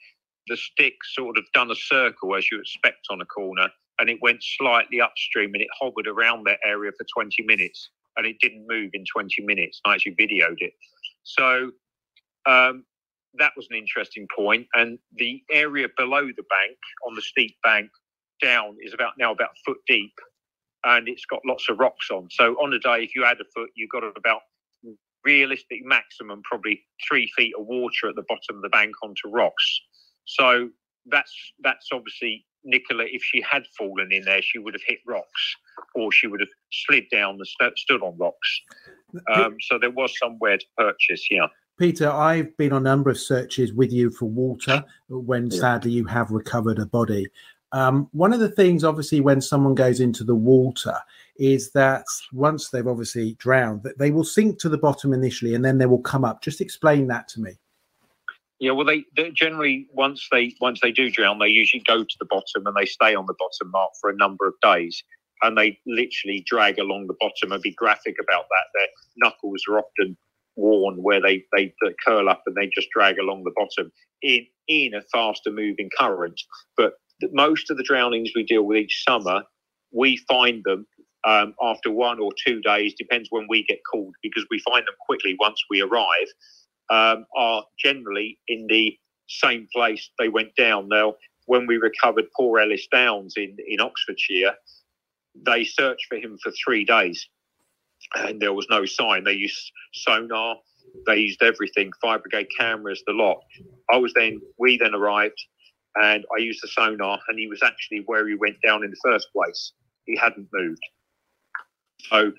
the 0.48 0.58
stick 0.58 0.96
sort 1.14 1.38
of 1.38 1.44
done 1.54 1.72
a 1.72 1.76
circle 1.76 2.36
as 2.36 2.50
you 2.52 2.60
expect 2.60 3.08
on 3.10 3.22
a 3.22 3.26
corner, 3.26 3.70
and 4.00 4.10
it 4.10 4.20
went 4.22 4.42
slightly 4.42 5.02
upstream 5.02 5.54
and 5.54 5.62
it 5.62 5.68
hovered 5.80 6.08
around 6.08 6.46
that 6.46 6.60
area 6.66 6.92
for 6.98 7.06
20 7.14 7.44
minutes, 7.44 7.90
and 8.18 8.26
it 8.26 8.38
didn't 8.42 8.66
move 8.68 8.92
in 8.94 9.04
20 9.12 9.30
minutes. 9.44 9.82
I 9.86 9.96
actually 9.96 10.16
videoed 10.16 10.58
it. 10.60 10.74
So 11.24 11.72
um, 12.46 12.86
that 13.36 13.52
was 13.56 13.68
an 13.70 13.78
interesting 13.78 14.28
point. 14.36 14.68
And 14.74 14.98
the 15.16 15.42
area 15.52 15.88
below 15.98 16.26
the 16.26 16.44
bank, 16.50 16.78
on 17.08 17.16
the 17.16 17.22
steep 17.22 17.56
bank 17.64 17.90
down, 18.42 18.78
is 18.82 18.94
about 18.94 19.14
now 19.18 19.32
about 19.32 19.50
a 19.50 19.62
foot 19.66 19.80
deep, 19.88 20.14
and 20.86 21.08
it's 21.08 21.26
got 21.26 21.42
lots 21.46 21.70
of 21.70 21.80
rocks 21.80 22.10
on. 22.12 22.28
So 22.32 22.54
on 22.56 22.74
a 22.74 22.80
day, 22.80 23.04
if 23.04 23.16
you 23.16 23.26
add 23.26 23.42
a 23.42 23.46
foot, 23.54 23.70
you've 23.76 23.92
got 23.92 24.04
about 24.04 24.42
realistic 25.26 25.80
maximum 25.84 26.42
probably 26.44 26.82
three 27.08 27.30
feet 27.36 27.54
of 27.60 27.66
water 27.66 28.08
at 28.10 28.16
the 28.16 28.24
bottom 28.28 28.56
of 28.56 28.62
the 28.62 28.70
bank 28.70 28.94
onto 29.04 29.28
rocks. 29.28 29.82
So 30.26 30.70
that's 31.06 31.34
that's 31.62 31.88
obviously 31.92 32.46
Nicola. 32.64 33.06
If 33.06 33.24
she 33.24 33.42
had 33.42 33.64
fallen 33.78 34.12
in 34.12 34.24
there, 34.24 34.42
she 34.42 34.60
would 34.60 34.74
have 34.74 34.84
hit 34.86 35.00
rocks, 35.08 35.56
or 35.96 36.12
she 36.12 36.28
would 36.28 36.40
have 36.40 36.50
slid 36.72 37.06
down 37.12 37.36
and 37.36 37.48
st- 37.48 37.78
stood 37.78 38.02
on 38.02 38.18
rocks. 38.18 38.62
Um, 39.34 39.56
so 39.62 39.78
there 39.80 39.92
was 39.92 40.12
somewhere 40.18 40.58
to 40.58 40.66
purchase. 40.78 41.28
Yeah. 41.32 41.48
Peter, 41.78 42.10
I've 42.10 42.56
been 42.58 42.74
on 42.74 42.82
a 42.82 42.90
number 42.90 43.10
of 43.10 43.18
searches 43.18 43.74
with 43.74 43.92
you 43.92 44.10
for 44.10 44.26
water 44.26 44.84
when 45.08 45.50
Yeah. 45.50 45.60
sadly 45.60 45.92
you 45.92 46.06
have 46.06 46.30
recovered 46.30 46.78
a 46.78 46.86
body. 46.86 47.28
Um, 47.72 48.10
one 48.12 48.34
of 48.34 48.40
the 48.40 48.50
things, 48.50 48.84
obviously, 48.84 49.22
when 49.22 49.42
someone 49.42 49.76
goes 49.76 50.00
into 50.00 50.24
the 50.24 50.36
water, 50.36 50.98
is 51.38 51.72
that 51.72 52.04
once 52.34 52.70
they've 52.70 52.88
obviously 52.88 53.36
drowned, 53.36 53.84
that 53.84 53.98
they 53.98 54.12
will 54.12 54.24
sink 54.24 54.60
to 54.60 54.70
the 54.70 54.78
bottom 54.78 55.14
initially 55.14 55.56
and 55.56 55.64
then 55.64 55.78
they 55.78 55.86
will 55.86 56.02
come 56.02 56.26
up. 56.26 56.42
Just 56.42 56.62
explain 56.62 57.08
that 57.08 57.28
to 57.30 57.42
me. 57.42 57.52
Yeah, 58.60 58.72
well, 58.72 58.86
they, 58.86 59.06
generally 59.32 59.88
once 59.94 60.28
they 60.32 60.54
once 60.60 60.82
they 60.82 60.92
do 60.92 61.10
drown, 61.10 61.40
they 61.40 61.48
usually 61.48 61.84
go 61.88 62.04
to 62.04 62.16
the 62.20 62.26
bottom 62.26 62.66
and 62.66 62.76
they 62.76 62.86
stay 62.86 63.16
on 63.16 63.26
the 63.26 63.36
bottom 63.40 63.72
mark 63.72 63.92
for 64.02 64.10
a 64.10 64.18
number 64.18 64.48
of 64.48 64.54
days, 64.62 65.02
and 65.42 65.58
they 65.58 65.80
literally 65.88 66.44
drag 66.46 66.78
along 66.78 67.08
the 67.08 67.16
bottom 67.20 67.54
and 67.54 67.62
be 67.62 67.74
graphic 67.74 68.16
about 68.22 68.46
that. 68.50 68.66
Their 68.74 68.88
knuckles 69.18 69.64
are 69.70 69.80
often 69.80 70.18
worn 70.58 71.02
where 71.02 71.22
they 71.22 71.46
they 71.54 71.74
curl 72.06 72.28
up 72.28 72.44
and 72.46 72.56
they 72.56 72.70
just 72.76 72.90
drag 72.94 73.18
along 73.18 73.46
the 73.46 73.54
bottom 73.56 73.92
in 74.22 74.46
in 74.68 74.94
a 74.94 75.02
faster 75.14 75.52
moving 75.52 75.90
current. 75.98 76.40
But 76.76 76.94
most 77.32 77.72
of 77.72 77.78
the 77.78 77.84
drownings 77.84 78.32
we 78.36 78.44
deal 78.44 78.64
with 78.64 78.78
each 78.78 79.04
summer, 79.08 79.44
we 79.92 80.18
find 80.28 80.64
them 80.66 80.86
um, 81.26 81.54
after 81.62 81.92
one 81.92 82.20
or 82.20 82.32
two 82.46 82.62
days, 82.62 82.94
depends 82.98 83.28
when 83.30 83.48
we 83.50 83.64
get 83.66 83.80
called, 83.90 84.16
because 84.22 84.46
we 84.50 84.60
find 84.60 84.86
them 84.88 84.96
quickly 85.06 85.36
once 85.40 85.62
we 85.70 85.82
arrive 85.82 86.28
um, 86.90 87.26
are 87.36 87.64
generally 87.78 88.40
in 88.48 88.68
the 88.68 88.98
same 89.28 89.68
place 89.74 90.10
they 90.18 90.30
went 90.30 90.56
down. 90.56 90.88
Now, 90.88 91.16
when 91.46 91.68
we 91.68 91.78
recovered 91.78 92.26
poor 92.36 92.60
Ellis 92.60 92.88
Downs 92.92 93.34
in, 93.38 93.58
in 93.68 93.80
Oxfordshire, 93.80 94.54
they 95.46 95.64
searched 95.64 96.06
for 96.10 96.18
him 96.18 96.38
for 96.42 96.52
three 96.52 96.86
days 96.86 97.28
and 98.16 98.42
there 98.42 98.54
was 98.54 98.68
no 98.70 98.86
sign. 98.86 99.24
They 99.24 99.34
used 99.34 99.72
sonar, 99.94 100.58
they 101.06 101.18
used 101.18 101.42
everything, 101.44 101.92
fire 102.02 102.20
brigade 102.20 102.48
cameras, 102.58 103.04
the 103.06 103.14
lot. 103.14 103.40
I 103.92 103.98
was 103.98 104.14
then, 104.14 104.40
we 104.58 104.78
then 104.78 104.96
arrived 104.96 105.40
and 105.96 106.26
I 106.36 106.42
used 106.42 106.64
the 106.64 106.68
sonar 106.68 107.20
and 107.28 107.40
he 107.40 107.48
was 107.48 107.62
actually 107.64 108.04
where 108.06 108.28
he 108.28 108.36
went 108.36 108.58
down 108.66 108.84
in 108.84 108.92
the 108.92 108.98
first 109.04 109.28
place. 109.34 109.74
He 110.06 110.18
hadn't 110.18 110.48
moved. 110.54 110.82
So, 112.10 112.32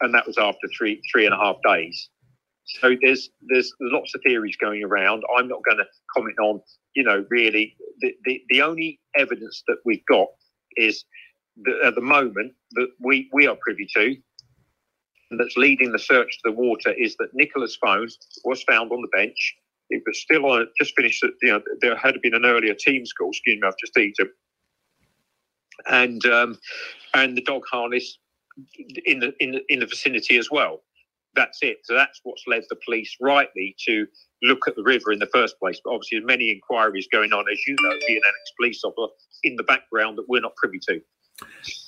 and 0.00 0.14
that 0.14 0.26
was 0.26 0.38
after 0.38 0.68
three, 0.76 1.00
three 1.10 1.26
and 1.26 1.34
a 1.34 1.38
half 1.38 1.56
days. 1.66 2.08
So 2.64 2.96
there's 3.02 3.30
there's 3.48 3.72
lots 3.80 4.14
of 4.14 4.22
theories 4.22 4.56
going 4.56 4.84
around. 4.84 5.24
I'm 5.36 5.48
not 5.48 5.62
going 5.64 5.78
to 5.78 5.84
comment 6.14 6.38
on, 6.40 6.60
you 6.94 7.02
know, 7.02 7.24
really 7.28 7.76
the, 8.00 8.14
the, 8.24 8.42
the 8.48 8.62
only 8.62 9.00
evidence 9.16 9.62
that 9.66 9.78
we've 9.84 10.04
got 10.06 10.28
is 10.76 11.04
that 11.64 11.80
at 11.84 11.94
the 11.94 12.00
moment 12.00 12.52
that 12.72 12.88
we, 12.98 13.28
we 13.32 13.46
are 13.46 13.56
privy 13.56 13.88
to 13.94 14.16
that's 15.38 15.56
leading 15.56 15.92
the 15.92 15.98
search 15.98 16.28
to 16.28 16.50
the 16.50 16.52
water 16.52 16.92
is 16.92 17.16
that 17.16 17.34
Nicola's 17.34 17.76
phone 17.76 18.08
was 18.44 18.62
found 18.64 18.92
on 18.92 19.00
the 19.00 19.08
bench. 19.16 19.54
It 19.88 20.02
was 20.06 20.20
still 20.20 20.46
on, 20.46 20.66
just 20.78 20.94
finished, 20.94 21.22
you 21.22 21.52
know, 21.52 21.62
there 21.80 21.96
had 21.96 22.20
been 22.22 22.34
an 22.34 22.44
earlier 22.44 22.74
Teams 22.74 23.12
call, 23.12 23.30
excuse 23.30 23.60
me, 23.60 23.66
I've 23.66 23.76
just 23.78 23.96
eaten. 23.96 24.30
And 25.90 26.24
um, 26.26 26.58
and 27.14 27.36
the 27.36 27.42
dog 27.42 27.62
harness 27.70 28.18
in 29.04 29.20
the 29.20 29.34
in 29.40 29.52
the 29.52 29.62
in 29.68 29.80
the 29.80 29.86
vicinity 29.86 30.36
as 30.36 30.50
well 30.50 30.82
that's 31.34 31.58
it. 31.62 31.78
So 31.84 31.94
that's 31.94 32.20
what's 32.22 32.44
led 32.46 32.64
the 32.68 32.76
police 32.84 33.16
rightly 33.20 33.74
to 33.88 34.06
look 34.42 34.66
at 34.68 34.76
the 34.76 34.82
river 34.82 35.12
in 35.12 35.18
the 35.18 35.28
first 35.32 35.58
place. 35.58 35.80
But 35.84 35.92
obviously, 35.92 36.18
there's 36.18 36.26
many 36.26 36.50
inquiries 36.50 37.08
going 37.10 37.32
on, 37.32 37.44
as 37.50 37.58
you 37.66 37.76
know, 37.80 37.96
being 38.06 38.20
an 38.24 38.32
ex-police 38.42 38.82
officer 38.84 39.12
in 39.42 39.56
the 39.56 39.62
background 39.62 40.18
that 40.18 40.28
we're 40.28 40.40
not 40.40 40.56
privy 40.56 40.78
to. 40.88 41.00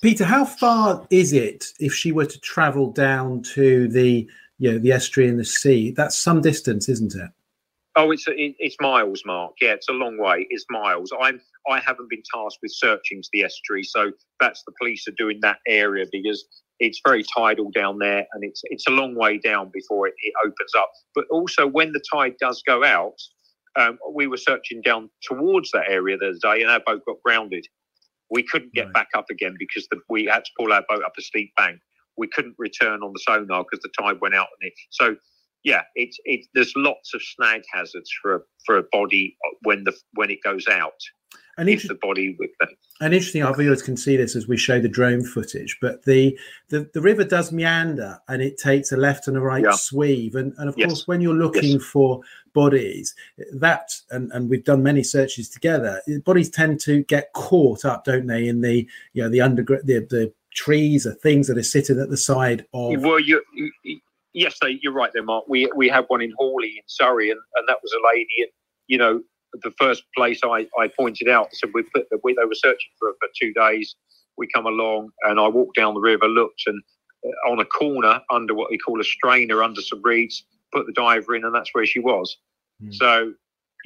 Peter, 0.03 0.25
how 0.25 0.45
far 0.45 1.07
is 1.11 1.33
it 1.33 1.67
if 1.79 1.95
she 1.95 2.13
were 2.13 2.27
to 2.27 2.41
travel 2.41 2.91
down 2.91 3.43
to 3.43 3.89
the 3.89 4.29
you 4.59 4.73
know 4.73 4.79
the 4.79 4.93
estuary 4.93 5.29
and 5.29 5.39
the 5.39 5.45
sea? 5.45 5.91
That's 5.91 6.17
some 6.17 6.41
distance, 6.41 6.89
isn't 6.89 7.15
it? 7.15 7.31
Oh, 7.97 8.11
it's 8.11 8.25
it's 8.29 8.77
miles, 8.81 9.23
Mark. 9.25 9.53
Yeah, 9.61 9.75
it's 9.75 9.89
a 9.89 9.93
long 9.93 10.19
way. 10.19 10.47
It's 10.51 10.65
miles. 10.71 11.13
I'm 11.21 11.41
I 11.69 11.81
haven't 11.81 12.11
been 12.11 12.23
tasked 12.35 12.59
with 12.63 12.73
searching 12.73 13.23
to 13.23 13.29
the 13.33 13.45
estuary, 13.45 13.85
so 13.85 14.11
that's 14.41 14.63
the 14.65 14.73
police 14.81 15.07
are 15.07 15.15
doing 15.17 15.39
that 15.43 15.59
area 15.69 16.07
because 16.11 16.45
it's 16.81 17.01
very 17.07 17.25
tidal 17.37 17.71
down 17.75 17.99
there, 17.99 18.27
and 18.33 18.43
it's 18.45 18.63
it's 18.65 18.87
a 18.87 18.91
long 18.91 19.15
way 19.15 19.39
down 19.39 19.71
before 19.73 20.09
it, 20.09 20.15
it 20.19 20.33
opens 20.45 20.75
up. 20.77 20.91
But 21.15 21.25
also, 21.31 21.67
when 21.67 21.93
the 21.93 22.03
tide 22.13 22.35
does 22.41 22.63
go 22.67 22.85
out, 22.85 23.15
um, 23.77 23.99
we 24.13 24.27
were 24.27 24.37
searching 24.37 24.83
down 24.83 25.11
towards 25.23 25.71
that 25.73 25.89
area 25.89 26.17
the 26.19 26.29
other 26.31 26.57
day, 26.57 26.63
and 26.63 26.71
our 26.71 26.81
boat 26.85 27.03
got 27.07 27.17
grounded. 27.25 27.67
We 28.31 28.43
couldn't 28.43 28.75
get 28.75 28.87
Right. 28.87 28.95
back 28.95 29.09
up 29.15 29.27
again 29.31 29.55
because 29.59 29.87
the, 29.91 30.01
we 30.09 30.25
had 30.25 30.45
to 30.45 30.51
pull 30.59 30.73
our 30.73 30.83
boat 30.89 31.05
up 31.05 31.13
a 31.19 31.23
steep 31.23 31.53
bank. 31.57 31.79
We 32.17 32.29
couldn't 32.29 32.55
return 32.59 33.03
on 33.03 33.13
the 33.13 33.21
sonar 33.21 33.65
because 33.65 33.83
the 33.83 33.91
tide 34.01 34.21
went 34.21 34.35
out 34.35 34.49
on 34.49 34.59
it. 34.61 34.73
So, 34.91 35.17
yeah, 35.65 35.83
it's 35.95 36.19
it. 36.25 36.47
There's 36.55 36.73
lots 36.77 37.15
of 37.15 37.23
snag 37.23 37.63
hazards 37.73 38.11
for 38.23 38.37
a 38.37 38.41
for 38.67 38.79
a 38.79 38.83
body 38.93 39.37
when 39.63 39.85
the 39.85 39.95
when 40.15 40.31
it 40.31 40.39
goes 40.43 40.67
out. 40.69 40.93
And 41.57 41.69
If 41.69 41.87
the 41.87 41.95
body 41.95 42.37
and 43.01 43.13
interesting, 43.15 43.43
our 43.43 43.55
viewers 43.57 43.83
can 43.83 43.97
see 43.97 44.17
this 44.17 44.35
as 44.37 44.49
we 44.49 44.57
show 44.57 44.81
the 44.81 44.89
drone 44.89 45.25
footage. 45.25 45.79
But 45.81 46.05
the 46.05 46.39
the, 46.69 46.89
the 46.95 47.01
river 47.01 47.25
does 47.25 47.53
meander, 47.53 48.19
and 48.29 48.43
it 48.43 48.59
takes 48.59 48.93
a 48.93 48.97
left 48.97 49.29
and 49.29 49.37
a 49.37 49.41
right 49.41 49.63
Yeah. 49.65 49.73
sweep. 49.73 50.35
And 50.35 50.53
and 50.59 50.69
of 50.69 50.75
Yes. 50.77 50.89
course, 50.89 51.09
when 51.09 51.21
you're 51.21 51.35
looking 51.35 51.79
for 51.79 52.21
bodies, 52.55 53.15
that 53.53 53.91
and 54.11 54.31
and 54.33 54.49
we've 54.49 54.65
done 54.65 54.83
many 54.83 55.03
searches 55.03 55.49
together. 55.49 56.01
Eh, 56.09 56.19
bodies 56.25 56.51
tend 56.51 56.81
to 56.81 57.03
get 57.05 57.33
caught 57.35 57.85
up, 57.85 58.05
don't 58.05 58.27
they? 58.27 58.47
In 58.49 58.61
the 58.61 58.89
you 59.13 59.23
know 59.23 59.29
the 59.29 59.41
underground 59.41 59.87
the 59.87 60.01
the 60.01 60.33
trees 60.55 61.05
or 61.07 61.13
things 61.15 61.49
that 61.49 61.59
are 61.59 61.63
sitting 61.65 62.01
at 62.01 62.11
the 62.11 62.17
side 62.17 62.65
of 62.73 63.03
Well, 63.03 63.19
you, 63.19 63.43
you 63.53 64.01
yes, 64.35 64.57
they, 64.63 64.79
you're 64.83 64.93
right 64.93 65.13
there, 65.13 65.23
Mark. 65.25 65.45
We 65.49 65.71
we 65.77 65.89
have 65.89 66.05
one 66.09 66.23
in 66.23 66.33
Hawley 66.39 66.75
in 66.77 66.83
Surrey, 66.87 67.31
and, 67.31 67.41
and 67.57 67.69
that 67.69 67.79
was 67.83 67.93
a 67.93 68.07
lady. 68.17 68.35
And 68.39 68.51
you 68.87 68.99
know, 68.99 69.21
the 69.63 69.73
first 69.79 70.05
place 70.17 70.41
I, 70.45 70.67
I 70.79 70.89
pointed 70.99 71.29
out, 71.29 71.49
so 71.53 71.69
we 71.73 71.83
put 71.83 72.09
the, 72.11 72.19
we, 72.23 72.35
they 72.35 72.45
were 72.45 72.55
searching 72.55 72.91
for 72.99 73.13
for 73.21 73.29
two 73.41 73.53
days. 73.53 73.95
We 74.37 74.49
come 74.53 74.67
along, 74.67 75.11
and 75.23 75.39
I 75.39 75.49
walked 75.49 75.77
down 75.77 75.95
the 75.95 76.01
river, 76.01 76.27
looked, 76.27 76.63
and 76.67 76.83
uh, 77.25 77.51
on 77.51 77.61
a 77.61 77.65
corner 77.65 78.21
under 78.31 78.55
what 78.55 78.71
we 78.71 78.79
call 78.79 79.01
a 79.01 79.05
strainer, 79.05 79.63
under 79.63 79.81
some 79.81 80.01
reeds, 80.03 80.45
put 80.73 80.87
the 80.87 80.93
diver 80.93 81.37
in, 81.37 81.45
and 81.45 81.55
that's 81.55 81.71
where 81.73 81.87
she 81.87 82.01
was. 82.01 82.37
Hmm. 82.81 82.93
So. 82.93 83.33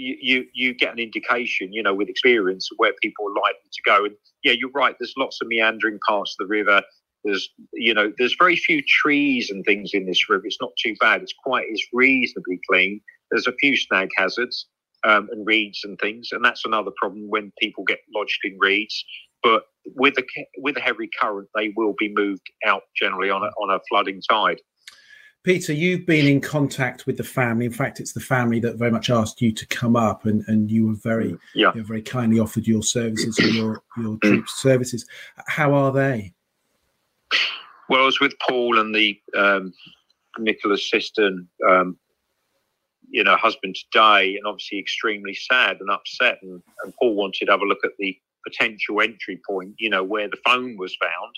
You, 0.01 0.17
you 0.21 0.47
you 0.55 0.75
get 0.75 0.93
an 0.93 1.01
indication, 1.01 1.73
you 1.73 1.83
know, 1.83 1.93
with 1.93 2.09
experience 2.09 2.69
of 2.71 2.77
where 2.79 2.93
people 3.03 3.27
are 3.27 3.35
likely 3.35 3.69
to 3.73 3.83
go. 3.85 4.05
And 4.05 4.15
yeah, 4.45 4.53
you're 4.53 4.71
right. 4.71 4.95
There's 4.97 5.15
lots 5.17 5.41
of 5.43 5.49
meandering 5.49 5.99
parts 6.07 6.37
of 6.39 6.47
the 6.47 6.49
river 6.49 6.83
there's 7.25 7.49
you 7.73 7.93
know 7.93 8.13
there's 8.19 8.37
very 8.39 8.57
few 8.57 8.83
trees 8.87 9.51
and 9.51 9.65
things 9.65 9.91
in 9.93 10.07
this 10.07 10.29
river 10.29 10.47
it's 10.47 10.59
not 10.61 10.71
too 10.83 10.95
bad 11.01 11.23
it's 11.23 11.35
quite 11.43 11.67
it's 11.69 11.87
reasonably 11.93 12.61
clean 12.69 13.01
there's 13.31 13.47
a 13.47 13.53
few 13.55 13.77
snag 13.77 14.09
hazards 14.17 14.67
um, 15.05 15.29
and 15.31 15.47
reeds 15.47 15.81
and 15.85 15.99
things 15.99 16.29
and 16.33 16.45
that's 16.45 16.65
another 16.65 16.91
problem 16.97 17.29
when 17.29 17.53
people 17.61 17.85
get 17.85 17.99
lodged 18.15 18.41
in 18.45 18.57
reeds 18.59 19.05
but 19.43 19.65
with 19.97 20.15
a 20.19 20.25
with 20.59 20.77
a 20.77 20.81
heavy 20.81 21.09
current 21.21 21.49
they 21.55 21.73
will 21.77 21.95
be 21.99 22.13
moved 22.15 22.47
out 22.67 22.83
generally 22.97 23.31
on 23.31 23.43
a, 23.43 23.47
on 23.63 23.75
a 23.75 23.81
flooding 23.89 24.21
tide 24.29 24.61
Peter, 25.45 25.73
you've 25.73 26.05
been 26.05 26.27
in 26.27 26.41
contact 26.41 27.07
with 27.07 27.17
the 27.17 27.25
family. 27.25 27.65
In 27.65 27.73
fact, 27.73 28.01
it's 28.01 28.13
the 28.13 28.21
family 28.21 28.59
that 28.61 28.77
very 28.77 28.91
much 28.91 29.09
asked 29.09 29.41
you 29.41 29.53
to 29.53 29.67
come 29.69 29.95
up, 29.97 30.27
and, 30.27 30.45
and 30.49 30.69
you 30.71 30.89
were 30.89 30.97
very, 30.97 31.39
Yeah. 31.55 31.73
you 31.75 31.85
very 31.85 32.03
kindly 32.03 32.39
offered 32.41 32.67
your 32.67 32.83
services 32.83 33.39
and 33.39 33.55
your 33.55 33.83
your 33.97 34.19
troops' 34.19 34.61
services. 34.61 35.07
How 35.47 35.73
are 35.73 35.93
they? 35.93 36.35
well 37.89 38.03
i 38.03 38.05
was 38.05 38.21
with 38.21 38.35
paul 38.47 38.79
and 38.79 38.95
the 38.95 39.19
um, 39.37 39.73
nicola's 40.39 40.89
sister 40.89 41.27
and 41.27 41.47
um, 41.69 41.99
you 43.11 43.25
know 43.25 43.37
husband 43.37 43.75
today 43.75 44.37
and 44.37 44.47
obviously 44.47 44.79
extremely 44.79 45.35
sad 45.35 45.77
and 45.81 45.91
upset 45.91 46.39
and, 46.43 46.63
and 46.85 46.95
paul 46.99 47.15
wanted 47.15 47.47
to 47.47 47.51
have 47.51 47.61
a 47.61 47.67
look 47.67 47.85
at 47.85 47.93
the 47.99 48.17
potential 48.47 49.01
entry 49.01 49.41
point 49.49 49.75
you 49.79 49.91
know 49.91 50.03
where 50.03 50.29
the 50.29 50.39
phone 50.45 50.77
was 50.77 50.97
found 51.01 51.35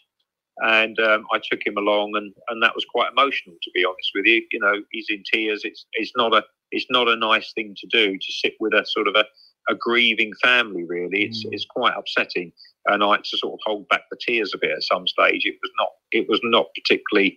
and 0.59 0.99
um, 1.01 1.25
i 1.33 1.41
took 1.51 1.61
him 1.65 1.77
along 1.77 2.13
and, 2.17 2.33
and 2.49 2.63
that 2.63 2.75
was 2.75 2.85
quite 2.93 3.11
emotional 3.11 3.57
to 3.63 3.71
be 3.75 3.85
honest 3.85 4.11
with 4.15 4.27
you 4.27 4.43
you 4.53 4.61
know 4.61 4.75
he's 4.93 5.07
in 5.09 5.23
tears 5.33 5.63
it's 5.65 5.87
it's 5.95 6.13
not 6.17 6.35
a 6.35 6.43
it's 6.71 6.87
not 6.91 7.09
a 7.09 7.17
nice 7.17 7.53
thing 7.55 7.75
to 7.77 7.87
do 7.89 8.13
to 8.13 8.33
sit 8.33 8.55
with 8.61 8.73
a 8.73 8.85
sort 8.87 9.09
of 9.09 9.15
a, 9.17 9.25
a 9.69 9.75
grieving 9.75 10.33
family 10.43 10.85
really 10.85 11.25
it's 11.25 11.45
Mm. 11.45 11.53
it's 11.53 11.67
quite 11.69 11.95
upsetting 11.97 12.53
and 12.87 13.03
I 13.05 13.13
had 13.13 13.25
to 13.25 13.39
sort 13.39 13.55
of 13.55 13.61
hold 13.65 13.89
back 13.89 14.03
the 14.11 14.19
tears 14.21 14.53
a 14.55 14.59
bit 14.59 14.71
at 14.71 14.83
some 14.83 15.07
stage. 15.07 15.45
It 15.45 15.57
was 15.63 15.71
not 15.79 15.89
it 16.13 16.29
was 16.29 16.41
not 16.43 16.67
particularly 16.75 17.37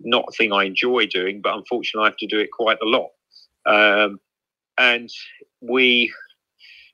not 0.00 0.24
a 0.28 0.32
thing 0.32 0.52
I 0.52 0.64
enjoy 0.64 1.06
doing, 1.06 1.40
but 1.42 1.54
unfortunately 1.54 2.06
I 2.06 2.10
have 2.10 2.16
to 2.18 2.26
do 2.26 2.38
it 2.38 2.50
quite 2.52 2.78
a 2.82 2.86
lot. 2.86 3.10
Um, 3.66 4.20
and 4.78 5.10
we 5.60 6.12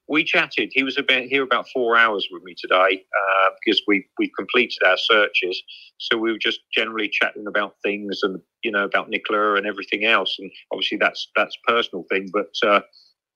we 0.09 0.25
chatted. 0.25 0.71
He 0.73 0.83
was 0.83 0.99
about 0.99 1.23
here 1.23 1.43
about 1.43 1.69
four 1.71 1.97
hours 1.97 2.29
with 2.31 2.43
me 2.45 2.55
today 2.57 3.05
uh, 3.19 3.51
because 3.65 3.83
we 3.87 4.07
we 4.19 4.31
completed 4.37 4.79
our 4.87 4.97
searches. 4.97 5.63
So 5.99 6.17
we 6.17 6.33
were 6.33 6.39
just 6.39 6.61
generally 6.73 7.09
chatting 7.09 7.47
about 7.47 7.75
things 7.83 8.21
and 8.23 8.41
you 8.63 8.71
know 8.71 8.85
about 8.85 9.09
Nicola 9.09 9.55
and 9.55 9.67
everything 9.67 10.05
else. 10.05 10.37
And 10.39 10.51
obviously 10.73 10.99
that's 10.99 11.29
that's 11.35 11.57
personal 11.67 12.05
thing, 12.11 12.31
but 12.33 12.51
uh, 12.67 12.81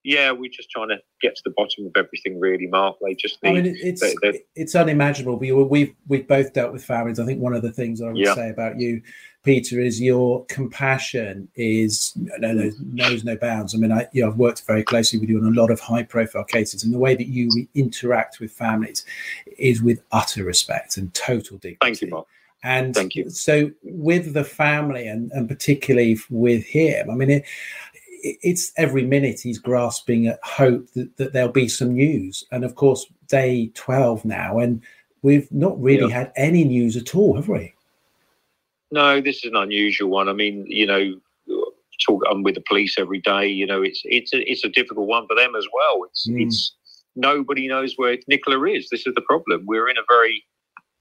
yeah, 0.02 0.33
we're 0.33 0.50
just 0.50 0.71
trying 0.71 0.88
to 0.88 0.99
get 1.21 1.37
to 1.37 1.42
the 1.45 1.52
bottom 1.57 1.87
of 1.87 1.92
everything, 1.97 2.40
really, 2.40 2.66
Mark. 2.66 2.97
They 3.02 3.14
just 3.14 3.42
need. 3.42 3.50
I 3.50 3.62
mean, 3.62 3.76
it's 3.78 4.00
they, 4.00 4.14
they, 4.23 4.42
it's 4.57 4.75
unimaginable. 4.75 5.37
But 5.37 5.69
we've 5.69 5.95
we've 6.09 6.26
both 6.26 6.54
dealt 6.54 6.73
with 6.73 6.85
families. 6.85 7.19
I 7.19 7.26
think 7.26 7.40
one 7.40 7.54
of 7.54 7.62
the 7.62 7.73
things 7.73 8.00
I 8.00 8.07
would 8.07 8.16
yeah. 8.16 8.35
say 8.35 8.49
about 8.49 8.80
you, 8.80 9.02
Peter, 9.42 9.78
is 9.78 10.00
your 10.00 10.47
compassion 10.47 11.49
is 11.54 12.12
no, 12.16 12.52
no 12.52 12.71
knows 12.80 13.25
no 13.25 13.37
bounds. 13.37 13.75
I 13.75 13.78
mean, 13.78 13.92
I 13.92 14.09
you 14.12 14.23
know, 14.23 14.28
I've 14.28 14.38
worked 14.38 14.66
very 14.66 14.83
closely 14.83 15.19
with 15.19 15.28
you 15.28 15.38
on 15.38 15.45
a 15.45 15.61
lot 15.61 15.71
of 15.71 15.80
high 15.80 16.02
profile 16.02 16.45
cases, 16.45 16.83
and 16.83 16.95
the 16.95 16.99
way 16.99 17.14
that 17.14 17.28
you 17.28 17.50
interact 17.75 18.40
with 18.40 18.52
families 18.52 19.04
is 19.59 19.83
with 19.83 20.02
utter 20.12 20.45
respect 20.45 20.97
and 20.97 21.12
total 21.12 21.59
dignity. 21.59 21.78
Thank 21.83 22.00
you, 22.00 22.09
Mark. 22.09 22.26
And 22.62 22.95
Thank 22.95 23.14
you. 23.14 23.30
So, 23.30 23.71
with 23.83 24.35
the 24.35 24.45
family, 24.45 25.07
and, 25.07 25.33
and 25.33 25.49
particularly 25.49 26.19
with 26.28 26.64
him, 26.66 27.09
I 27.11 27.14
mean, 27.14 27.30
it, 27.30 27.45
it's 28.22 28.72
every 28.76 29.04
minute 29.04 29.40
he's 29.40 29.58
grasping 29.58 30.26
at 30.26 30.40
hope 30.42 30.86
that, 30.94 31.16
that 31.16 31.32
there'll 31.32 31.52
be 31.52 31.68
some 31.68 31.94
news. 31.94 32.44
And 32.52 32.64
of 32.64 32.74
course, 32.74 33.06
day 33.28 33.70
12 33.74 34.24
now, 34.24 34.58
and 34.58 34.82
we've 35.22 35.50
not 35.52 35.80
really 35.80 36.08
yeah. 36.08 36.18
had 36.18 36.32
any 36.36 36.64
news 36.64 36.96
at 36.96 37.14
all, 37.14 37.36
have 37.36 37.48
we? 37.48 37.74
No, 38.90 39.20
this 39.20 39.44
is 39.44 39.50
an 39.50 39.56
unusual 39.56 40.10
one. 40.10 40.28
I 40.28 40.32
mean, 40.32 40.66
you 40.66 40.86
know, 40.86 41.14
talk 42.06 42.22
I'm 42.30 42.42
with 42.42 42.54
the 42.54 42.62
police 42.62 42.96
every 42.98 43.20
day. 43.20 43.46
You 43.46 43.66
know, 43.66 43.82
it's 43.82 44.02
it's 44.04 44.32
a 44.32 44.50
it's 44.50 44.64
a 44.64 44.68
difficult 44.68 45.06
one 45.06 45.26
for 45.26 45.36
them 45.36 45.54
as 45.54 45.66
well. 45.72 46.04
It's 46.04 46.28
mm. 46.28 46.42
it's 46.42 46.74
nobody 47.14 47.68
knows 47.68 47.94
where 47.96 48.18
Nicola 48.26 48.62
is. 48.64 48.88
This 48.90 49.06
is 49.06 49.14
the 49.14 49.22
problem. 49.22 49.64
We're 49.66 49.88
in 49.88 49.98
a 49.98 50.02
very 50.08 50.44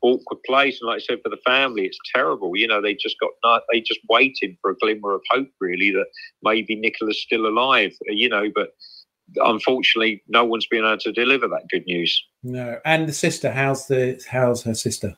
awkward 0.01 0.41
place. 0.45 0.79
And 0.81 0.87
like 0.87 0.97
I 0.97 0.99
said, 0.99 1.19
for 1.23 1.29
the 1.29 1.41
family, 1.45 1.85
it's 1.85 1.99
terrible. 2.13 2.55
You 2.55 2.67
know, 2.67 2.81
they 2.81 2.93
just 2.93 3.15
got 3.19 3.61
they 3.71 3.81
just 3.81 3.99
waiting 4.09 4.57
for 4.61 4.71
a 4.71 4.77
glimmer 4.77 5.13
of 5.13 5.21
hope, 5.29 5.49
really, 5.59 5.91
that 5.91 6.07
maybe 6.43 6.75
Nicola's 6.75 7.21
still 7.21 7.47
alive. 7.47 7.93
You 8.07 8.29
know, 8.29 8.45
but 8.53 8.69
unfortunately, 9.37 10.23
no 10.27 10.45
one's 10.45 10.67
been 10.67 10.85
able 10.85 10.97
to 10.97 11.11
deliver 11.11 11.47
that 11.47 11.67
good 11.69 11.85
news. 11.85 12.23
No, 12.43 12.79
and 12.85 13.07
the 13.07 13.13
sister, 13.13 13.51
how's 13.51 13.87
the 13.87 14.21
how's 14.29 14.63
her 14.63 14.75
sister? 14.75 15.17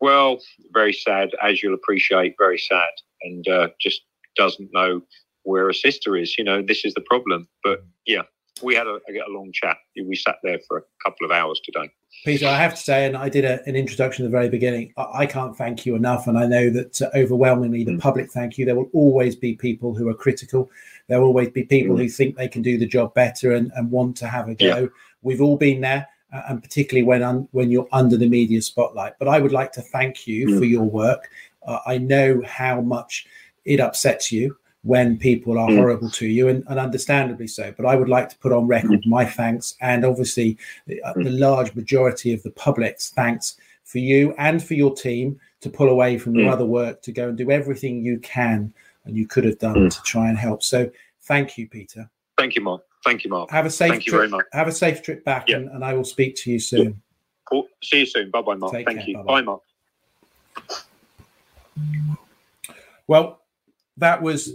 Well, 0.00 0.40
very 0.72 0.94
sad, 0.94 1.30
as 1.42 1.62
you'll 1.62 1.74
appreciate, 1.74 2.34
very 2.38 2.58
sad, 2.58 2.90
and 3.22 3.46
uh, 3.48 3.68
just 3.80 4.02
doesn't 4.36 4.70
know 4.72 5.02
where 5.42 5.66
her 5.66 5.72
sister 5.72 6.16
is. 6.16 6.36
You 6.38 6.44
know, 6.44 6.62
this 6.62 6.84
is 6.84 6.94
the 6.94 7.02
problem. 7.02 7.48
But 7.62 7.84
yeah, 8.06 8.22
we 8.62 8.74
had 8.74 8.86
a, 8.86 9.00
a 9.08 9.30
long 9.30 9.50
chat. 9.52 9.76
We 9.96 10.16
sat 10.16 10.36
there 10.42 10.58
for 10.66 10.78
a 10.78 10.82
couple 11.04 11.24
of 11.24 11.30
hours 11.30 11.60
today. 11.64 11.90
Peter, 12.24 12.46
I 12.46 12.56
have 12.56 12.74
to 12.74 12.80
say, 12.80 13.06
and 13.06 13.16
I 13.16 13.28
did 13.28 13.44
a, 13.44 13.66
an 13.66 13.76
introduction 13.76 14.24
at 14.24 14.30
the 14.30 14.36
very 14.36 14.48
beginning. 14.48 14.92
I, 14.96 15.06
I, 15.20 15.26
can't 15.26 15.56
thank 15.56 15.86
you 15.86 15.94
enough, 15.94 16.26
and 16.26 16.38
I 16.38 16.46
know 16.46 16.68
that 16.70 17.00
uh, 17.00 17.10
overwhelmingly 17.14 17.84
the 17.84 17.92
mm. 17.92 18.00
public 18.00 18.30
thank 18.30 18.58
you. 18.58 18.66
There 18.66 18.74
will 18.74 18.90
always 18.92 19.36
be 19.36 19.54
people 19.54 19.94
who 19.94 20.08
are 20.08 20.14
critical. 20.14 20.70
There 21.08 21.20
will 21.20 21.28
always 21.28 21.48
be 21.48 21.64
people 21.64 21.96
mm. 21.96 22.00
who 22.00 22.08
think 22.08 22.36
they 22.36 22.48
can 22.48 22.62
do 22.62 22.76
the 22.76 22.86
job 22.86 23.14
better 23.14 23.52
and, 23.52 23.72
and 23.74 23.90
want 23.90 24.16
to 24.18 24.26
have 24.26 24.48
a 24.48 24.54
go. 24.54 24.66
Yeah. 24.66 24.86
We've 25.22 25.40
all 25.40 25.56
been 25.56 25.80
there, 25.80 26.08
uh, 26.32 26.42
and 26.48 26.62
particularly 26.62 27.04
when 27.04 27.22
un, 27.22 27.48
when 27.52 27.70
you're 27.70 27.88
under 27.92 28.16
the 28.16 28.28
media 28.28 28.60
spotlight. 28.60 29.14
But 29.18 29.28
I 29.28 29.38
would 29.38 29.52
like 29.52 29.72
to 29.72 29.82
thank 29.82 30.26
you 30.26 30.48
mm. 30.48 30.58
for 30.58 30.64
your 30.64 30.84
work. 30.84 31.30
Uh, 31.66 31.78
I 31.86 31.98
know 31.98 32.42
how 32.44 32.80
much 32.80 33.26
it 33.64 33.80
upsets 33.80 34.32
you 34.32 34.56
when 34.82 35.18
people 35.18 35.58
are 35.58 35.68
mm. 35.68 35.76
horrible 35.76 36.10
to 36.10 36.26
you, 36.26 36.48
and, 36.48 36.64
and, 36.68 36.78
understandably 36.78 37.46
so. 37.46 37.72
But 37.76 37.86
I 37.86 37.96
would 37.96 38.08
like 38.08 38.28
to 38.30 38.38
put 38.38 38.52
on 38.52 38.66
record 38.66 39.02
mm. 39.02 39.06
my 39.06 39.24
thanks, 39.24 39.76
and 39.80 40.04
obviously 40.04 40.56
the, 40.86 41.02
uh, 41.02 41.14
mm. 41.14 41.24
the, 41.24 41.30
large 41.30 41.74
majority 41.74 42.32
of 42.32 42.42
the 42.42 42.50
public's 42.50 43.10
thanks 43.10 43.56
for 43.84 43.98
you 43.98 44.34
and 44.38 44.62
for 44.62 44.74
your 44.74 44.94
team 44.94 45.38
to 45.60 45.68
pull 45.68 45.88
away 45.88 46.16
from 46.16 46.34
your 46.34 46.50
other 46.50 46.64
work 46.64 47.02
to 47.02 47.12
go 47.12 47.28
and 47.28 47.36
do 47.36 47.50
everything 47.50 48.02
you 48.02 48.18
can 48.20 48.72
and 49.04 49.16
you 49.16 49.26
could 49.26 49.44
have 49.44 49.58
done 49.58 49.90
to 49.90 50.02
try 50.02 50.28
and 50.28 50.38
help. 50.38 50.62
So 50.62 50.90
thank 51.22 51.58
you, 51.58 51.68
Peter. 51.68 52.08
Thank 52.38 52.54
you, 52.54 52.62
Mark. 52.62 52.82
Thank 53.04 53.24
you, 53.24 53.30
Mark. 53.30 53.50
Have 53.50 53.66
a 53.66 53.70
safe 53.70 53.90
thank 53.90 54.02
trip. 54.04 54.12
you 54.12 54.18
very 54.18 54.28
much. 54.28 54.46
Have 54.52 54.68
a 54.68 54.72
safe 54.72 55.02
trip 55.02 55.24
back, 55.24 55.48
yeah. 55.48 55.56
and, 55.56 55.68
and, 55.70 55.84
I 55.84 55.94
will 55.94 56.04
speak 56.04 56.36
to 56.36 56.50
you 56.50 56.60
soon. 56.60 57.00
Cool. 57.44 57.66
See 57.82 58.00
you 58.00 58.06
soon. 58.06 58.30
Bye, 58.30 58.42
bye, 58.42 58.54
Mark. 58.54 58.72
Take 58.72 58.86
thank 58.86 59.00
care. 59.00 59.08
you. 59.08 59.16
Bye-bye. 59.16 59.40
Bye, 59.40 59.42
Mark. 59.42 59.62
Well, 63.06 63.40
that 63.96 64.22
was 64.22 64.52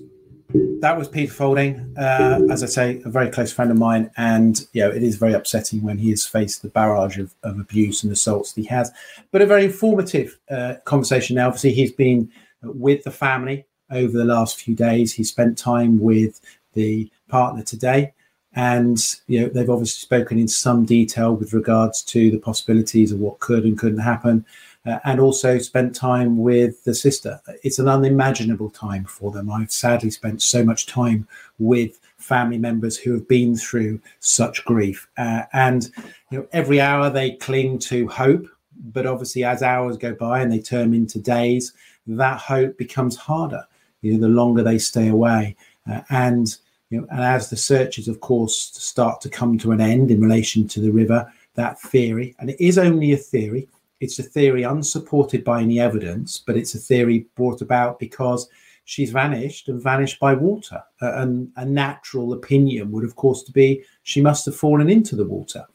that 0.54 0.98
was 0.98 1.08
Peter 1.08 1.32
Faulding. 1.32 1.96
Uh, 1.98 2.42
as 2.52 2.64
I 2.64 2.68
say, 2.68 3.02
a 3.04 3.10
very 3.10 3.30
close 3.30 3.52
friend 3.52 3.72
of 3.72 3.78
mine, 3.78 4.12
and 4.18 4.66
you 4.74 4.82
know, 4.82 4.90
it 4.90 5.04
is 5.04 5.18
very 5.18 5.34
upsetting 5.34 5.82
when 5.82 5.98
he 5.98 6.10
has 6.12 6.26
faced 6.26 6.62
the 6.62 6.70
barrage 6.70 7.18
of, 7.18 7.34
of 7.44 7.60
abuse 7.60 8.04
and 8.04 8.12
assaults 8.12 8.54
that 8.54 8.62
he 8.62 8.68
has. 8.68 8.92
But 9.32 9.42
a 9.42 9.46
very 9.46 9.66
informative 9.66 10.38
uh, 10.50 10.76
conversation. 10.86 11.36
Now, 11.36 11.48
obviously, 11.48 11.74
he's 11.74 11.92
been 11.92 12.32
with 12.62 13.04
the 13.04 13.12
family 13.12 13.66
over 13.92 14.18
the 14.18 14.26
last 14.26 14.58
few 14.58 14.76
days. 14.76 15.14
He 15.14 15.24
spent 15.24 15.58
time 15.58 16.00
with 16.00 16.40
the 16.74 17.10
partner 17.28 17.64
today, 17.64 18.14
and 18.56 18.98
you 19.28 19.42
know, 19.42 19.50
they've 19.50 19.70
obviously 19.70 20.00
spoken 20.00 20.40
in 20.40 20.48
some 20.48 20.86
detail 20.86 21.36
with 21.36 21.54
regards 21.54 22.02
to 22.04 22.32
the 22.32 22.40
possibilities 22.40 23.12
of 23.12 23.20
what 23.20 23.40
could 23.40 23.66
and 23.66 23.78
couldn't 23.78 24.00
happen 24.00 24.46
uh, 24.86 25.00
and 25.04 25.20
also 25.20 25.58
spent 25.58 25.96
time 25.96 26.38
with 26.38 26.84
the 26.84 26.94
sister. 26.94 27.42
It's 27.64 27.80
an 27.80 27.88
unimaginable 27.88 28.70
time 28.70 29.06
for 29.06 29.32
them. 29.32 29.52
I've 29.52 29.72
sadly 29.72 30.12
spent 30.12 30.42
so 30.42 30.64
much 30.64 30.86
time 30.86 31.28
with 31.60 32.00
family 32.18 32.58
members 32.58 32.98
who 32.98 33.14
have 33.14 33.28
been 33.28 33.56
through 33.58 34.00
such 34.20 34.64
grief, 34.66 35.08
uh, 35.18 35.44
and 35.54 35.90
you 36.30 36.40
know 36.40 36.48
every 36.54 36.80
hour 36.80 37.10
they 37.10 37.32
cling 37.32 37.80
to 37.80 38.08
hope. 38.08 38.48
But 38.94 39.06
obviously, 39.06 39.44
as 39.44 39.64
hours 39.64 39.98
go 39.98 40.14
by 40.14 40.42
and 40.42 40.52
they 40.52 40.60
turn 40.60 40.94
into 40.94 41.20
days, 41.20 41.74
that 42.08 42.40
hope 42.40 42.78
becomes 42.78 43.16
harder. 43.16 43.66
You 44.02 44.14
know, 44.14 44.20
the 44.22 44.34
longer 44.34 44.64
they 44.64 44.78
stay 44.78 45.08
away, 45.08 45.56
uh, 45.90 46.02
and 46.10 46.56
you 46.90 47.02
know, 47.02 47.08
and 47.10 47.22
as 47.22 47.50
the 47.50 47.58
searches, 47.58 48.08
of 48.08 48.22
course, 48.22 48.72
start 48.74 49.22
to 49.22 49.30
come 49.30 49.58
to 49.60 49.72
an 49.72 49.82
end 49.82 50.12
in 50.12 50.22
relation 50.22 50.68
to 50.68 50.80
the 50.80 50.92
river, 50.92 51.32
that 51.56 51.80
theory, 51.80 52.36
and 52.40 52.50
it 52.50 52.64
is 52.64 52.78
only 52.78 53.14
a 53.14 53.18
theory, 53.18 53.68
it's 54.02 54.20
a 54.20 54.24
theory 54.24 54.64
unsupported 54.64 55.44
by 55.44 55.62
any 55.62 55.80
evidence, 55.80 56.44
but 56.46 56.58
it's 56.58 56.76
a 56.76 56.80
theory 56.80 57.26
brought 57.36 57.62
about 57.62 57.98
because 57.98 58.50
she's 58.84 59.12
vanished 59.12 59.68
and 59.68 59.82
vanished 59.82 60.20
by 60.20 60.34
water. 60.34 60.82
Uh, 61.02 61.14
and 61.16 61.52
a 61.58 61.66
natural 61.66 62.34
opinion 62.34 62.92
would, 62.92 63.04
of 63.04 63.16
course, 63.16 63.44
to 63.44 63.52
be 63.52 63.84
she 64.04 64.22
must 64.22 64.46
have 64.46 64.56
fallen 64.56 64.90
into 64.90 65.16
the 65.16 65.26
water. 65.26 65.66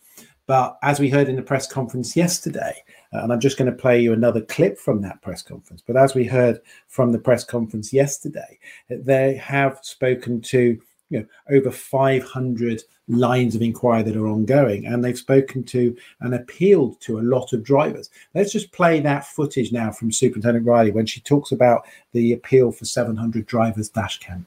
But 0.47 0.79
as 0.83 0.99
we 0.99 1.09
heard 1.09 1.29
in 1.29 1.37
the 1.37 1.43
press 1.43 1.67
conference 1.67 2.17
yesterday, 2.17 2.75
uh, 3.13 3.19
and 3.23 3.33
I'm 3.33 3.41
just 3.41 3.57
going 3.57 3.71
to 3.71 3.77
play 3.77 4.01
you 4.01 4.13
another 4.13 4.41
clip 4.41 4.79
from 4.79 5.01
that 5.03 5.23
press 5.23 5.43
conference, 5.43 5.83
but 5.87 5.97
as 5.97 6.15
we 6.15 6.25
heard 6.25 6.61
from 6.89 7.13
the 7.13 7.19
press 7.19 7.45
conference 7.45 7.93
yesterday, 7.93 8.59
they 8.89 9.35
have 9.37 9.79
spoken 9.83 10.41
to 10.43 10.81
you 11.11 11.21
know 11.21 11.27
over 11.57 11.71
500 11.71 12.83
lines 13.09 13.55
of 13.55 13.63
inquiry 13.63 14.03
that 14.03 14.17
are 14.17 14.29
ongoing 14.29 14.87
and 14.87 15.05
they've 15.05 15.19
spoken 15.19 15.65
to 15.65 15.97
and 16.21 16.35
appealed 16.35 17.01
to 17.01 17.19
a 17.19 17.23
lot 17.23 17.53
of 17.53 17.65
drivers. 17.65 18.09
Let's 18.35 18.53
just 18.53 18.73
play 18.73 19.01
that 19.01 19.27
footage 19.27 19.73
now 19.73 19.91
from 19.91 20.13
superintendent 20.13 20.65
riley 20.65 20.93
when 20.93 21.07
she 21.07 21.21
talks 21.21 21.53
about 21.53 21.87
the 22.13 22.33
appeal 22.33 22.73
for 22.73 22.85
700 22.85 23.45
drivers 23.45 23.89
dash 23.89 24.21
cam. 24.21 24.47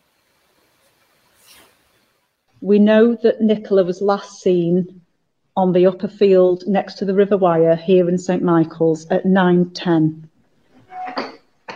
We 2.62 2.80
know 2.80 3.16
that 3.16 3.42
nicola 3.42 3.84
was 3.84 4.02
last 4.02 4.42
seen 4.42 5.02
on 5.56 5.74
the 5.74 5.86
upper 5.86 6.08
field 6.08 6.64
next 6.66 6.96
to 6.96 7.06
the 7.06 7.14
river 7.14 7.38
Wyre 7.38 7.76
here 7.76 8.08
in 8.10 8.18
st 8.18 8.42
michael's 8.42 9.06
at 9.12 9.26
9.10 9.26 10.24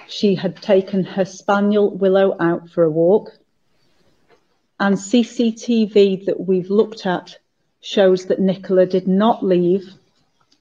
she 0.07 0.33
had 0.33 0.55
taken 0.61 1.03
her 1.03 1.25
spaniel 1.25 1.95
willow 1.97 2.37
out 2.39 2.69
for 2.69 2.85
a 2.85 2.89
walk 2.89 3.37
and 4.79 4.95
CCTV 4.95 6.25
that 6.25 6.39
we've 6.39 6.69
looked 6.69 7.05
at 7.05 7.37
shows 7.81 8.25
that 8.25 8.39
Nicola 8.39 8.85
did 8.85 9.07
not 9.07 9.43
leave 9.43 9.89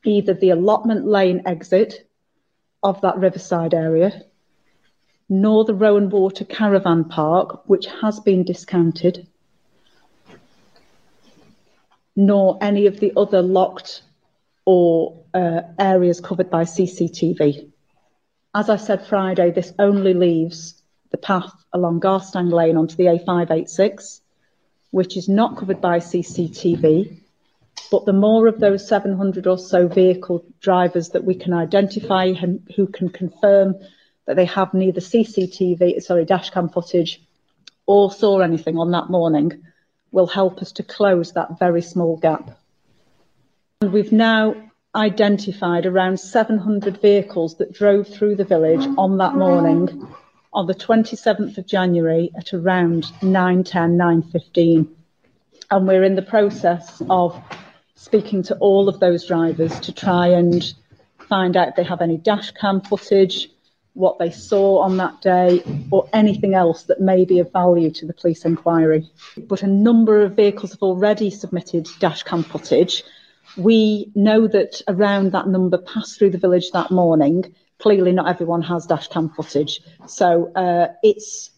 either 0.04 0.34
the 0.34 0.50
allotment 0.50 1.06
lane 1.06 1.42
exit 1.44 2.08
of 2.82 3.00
that 3.00 3.18
riverside 3.18 3.74
area, 3.74 4.22
nor 5.28 5.64
the 5.64 5.74
Rowan 5.74 6.08
Water 6.08 6.44
Caravan 6.44 7.04
Park, 7.04 7.68
which 7.68 7.86
has 8.00 8.20
been 8.20 8.44
discounted, 8.44 9.26
nor 12.14 12.58
any 12.60 12.86
of 12.86 13.00
the 13.00 13.12
other 13.16 13.42
locked 13.42 14.02
or 14.64 15.24
uh, 15.34 15.62
areas 15.78 16.20
covered 16.20 16.48
by 16.48 16.62
CCTV. 16.62 17.70
As 18.54 18.70
I 18.70 18.76
said 18.76 19.06
Friday, 19.06 19.50
this 19.50 19.72
only 19.78 20.14
leaves 20.14 20.75
the 21.16 21.22
path 21.22 21.64
along 21.72 22.00
Garstang 22.00 22.52
Lane 22.52 22.76
onto 22.76 22.94
the 22.94 23.04
A586, 23.04 24.20
which 24.90 25.16
is 25.16 25.30
not 25.30 25.56
covered 25.56 25.80
by 25.80 25.98
CCTV. 25.98 27.16
But 27.90 28.04
the 28.04 28.12
more 28.12 28.46
of 28.48 28.60
those 28.60 28.86
700 28.86 29.46
or 29.46 29.56
so 29.56 29.88
vehicle 29.88 30.44
drivers 30.60 31.10
that 31.10 31.24
we 31.24 31.34
can 31.34 31.54
identify 31.54 32.24
and 32.24 32.60
who 32.76 32.86
can 32.86 33.08
confirm 33.08 33.76
that 34.26 34.36
they 34.36 34.44
have 34.44 34.74
neither 34.74 35.00
CCTV, 35.00 36.02
sorry, 36.02 36.26
dashcam 36.26 36.70
footage 36.70 37.22
or 37.86 38.10
saw 38.10 38.40
anything 38.40 38.76
on 38.76 38.90
that 38.90 39.08
morning, 39.08 39.62
will 40.10 40.26
help 40.26 40.58
us 40.58 40.72
to 40.72 40.82
close 40.82 41.32
that 41.32 41.58
very 41.58 41.80
small 41.80 42.18
gap. 42.18 42.58
And 43.80 43.92
we've 43.92 44.12
now 44.12 44.54
identified 44.94 45.86
around 45.86 46.20
700 46.20 47.00
vehicles 47.00 47.56
that 47.56 47.72
drove 47.72 48.06
through 48.06 48.36
the 48.36 48.44
village 48.44 48.86
on 48.98 49.16
that 49.18 49.34
morning 49.34 50.06
on 50.56 50.66
the 50.66 50.74
27th 50.74 51.58
of 51.58 51.66
January 51.66 52.30
at 52.34 52.54
around 52.54 53.04
9.10, 53.20 53.96
9.15. 54.32 54.88
And 55.70 55.86
we're 55.86 56.02
in 56.02 56.14
the 56.16 56.22
process 56.22 57.02
of 57.10 57.38
speaking 57.94 58.42
to 58.44 58.56
all 58.56 58.88
of 58.88 58.98
those 58.98 59.26
drivers 59.26 59.78
to 59.80 59.92
try 59.92 60.28
and 60.28 60.72
find 61.28 61.58
out 61.58 61.68
if 61.68 61.76
they 61.76 61.84
have 61.84 62.00
any 62.00 62.16
dash 62.16 62.52
cam 62.52 62.80
footage, 62.80 63.50
what 63.92 64.18
they 64.18 64.30
saw 64.30 64.78
on 64.78 64.96
that 64.96 65.20
day, 65.20 65.62
or 65.90 66.08
anything 66.14 66.54
else 66.54 66.84
that 66.84 67.02
may 67.02 67.26
be 67.26 67.38
of 67.38 67.52
value 67.52 67.90
to 67.90 68.06
the 68.06 68.14
police 68.14 68.46
inquiry. 68.46 69.10
But 69.36 69.62
a 69.62 69.66
number 69.66 70.22
of 70.22 70.36
vehicles 70.36 70.72
have 70.72 70.82
already 70.82 71.28
submitted 71.28 71.86
dash 71.98 72.22
cam 72.22 72.42
footage. 72.42 73.02
We 73.58 74.10
know 74.14 74.46
that 74.48 74.80
around 74.88 75.32
that 75.32 75.48
number 75.48 75.76
passed 75.76 76.18
through 76.18 76.30
the 76.30 76.38
village 76.38 76.70
that 76.70 76.90
morning. 76.90 77.54
Clearly, 77.78 78.12
not 78.12 78.28
everyone 78.28 78.62
has 78.62 78.86
dash 78.86 79.08
cam 79.08 79.28
footage. 79.30 79.80
So 80.06 80.52
uh, 80.54 80.88
it's 81.02 81.50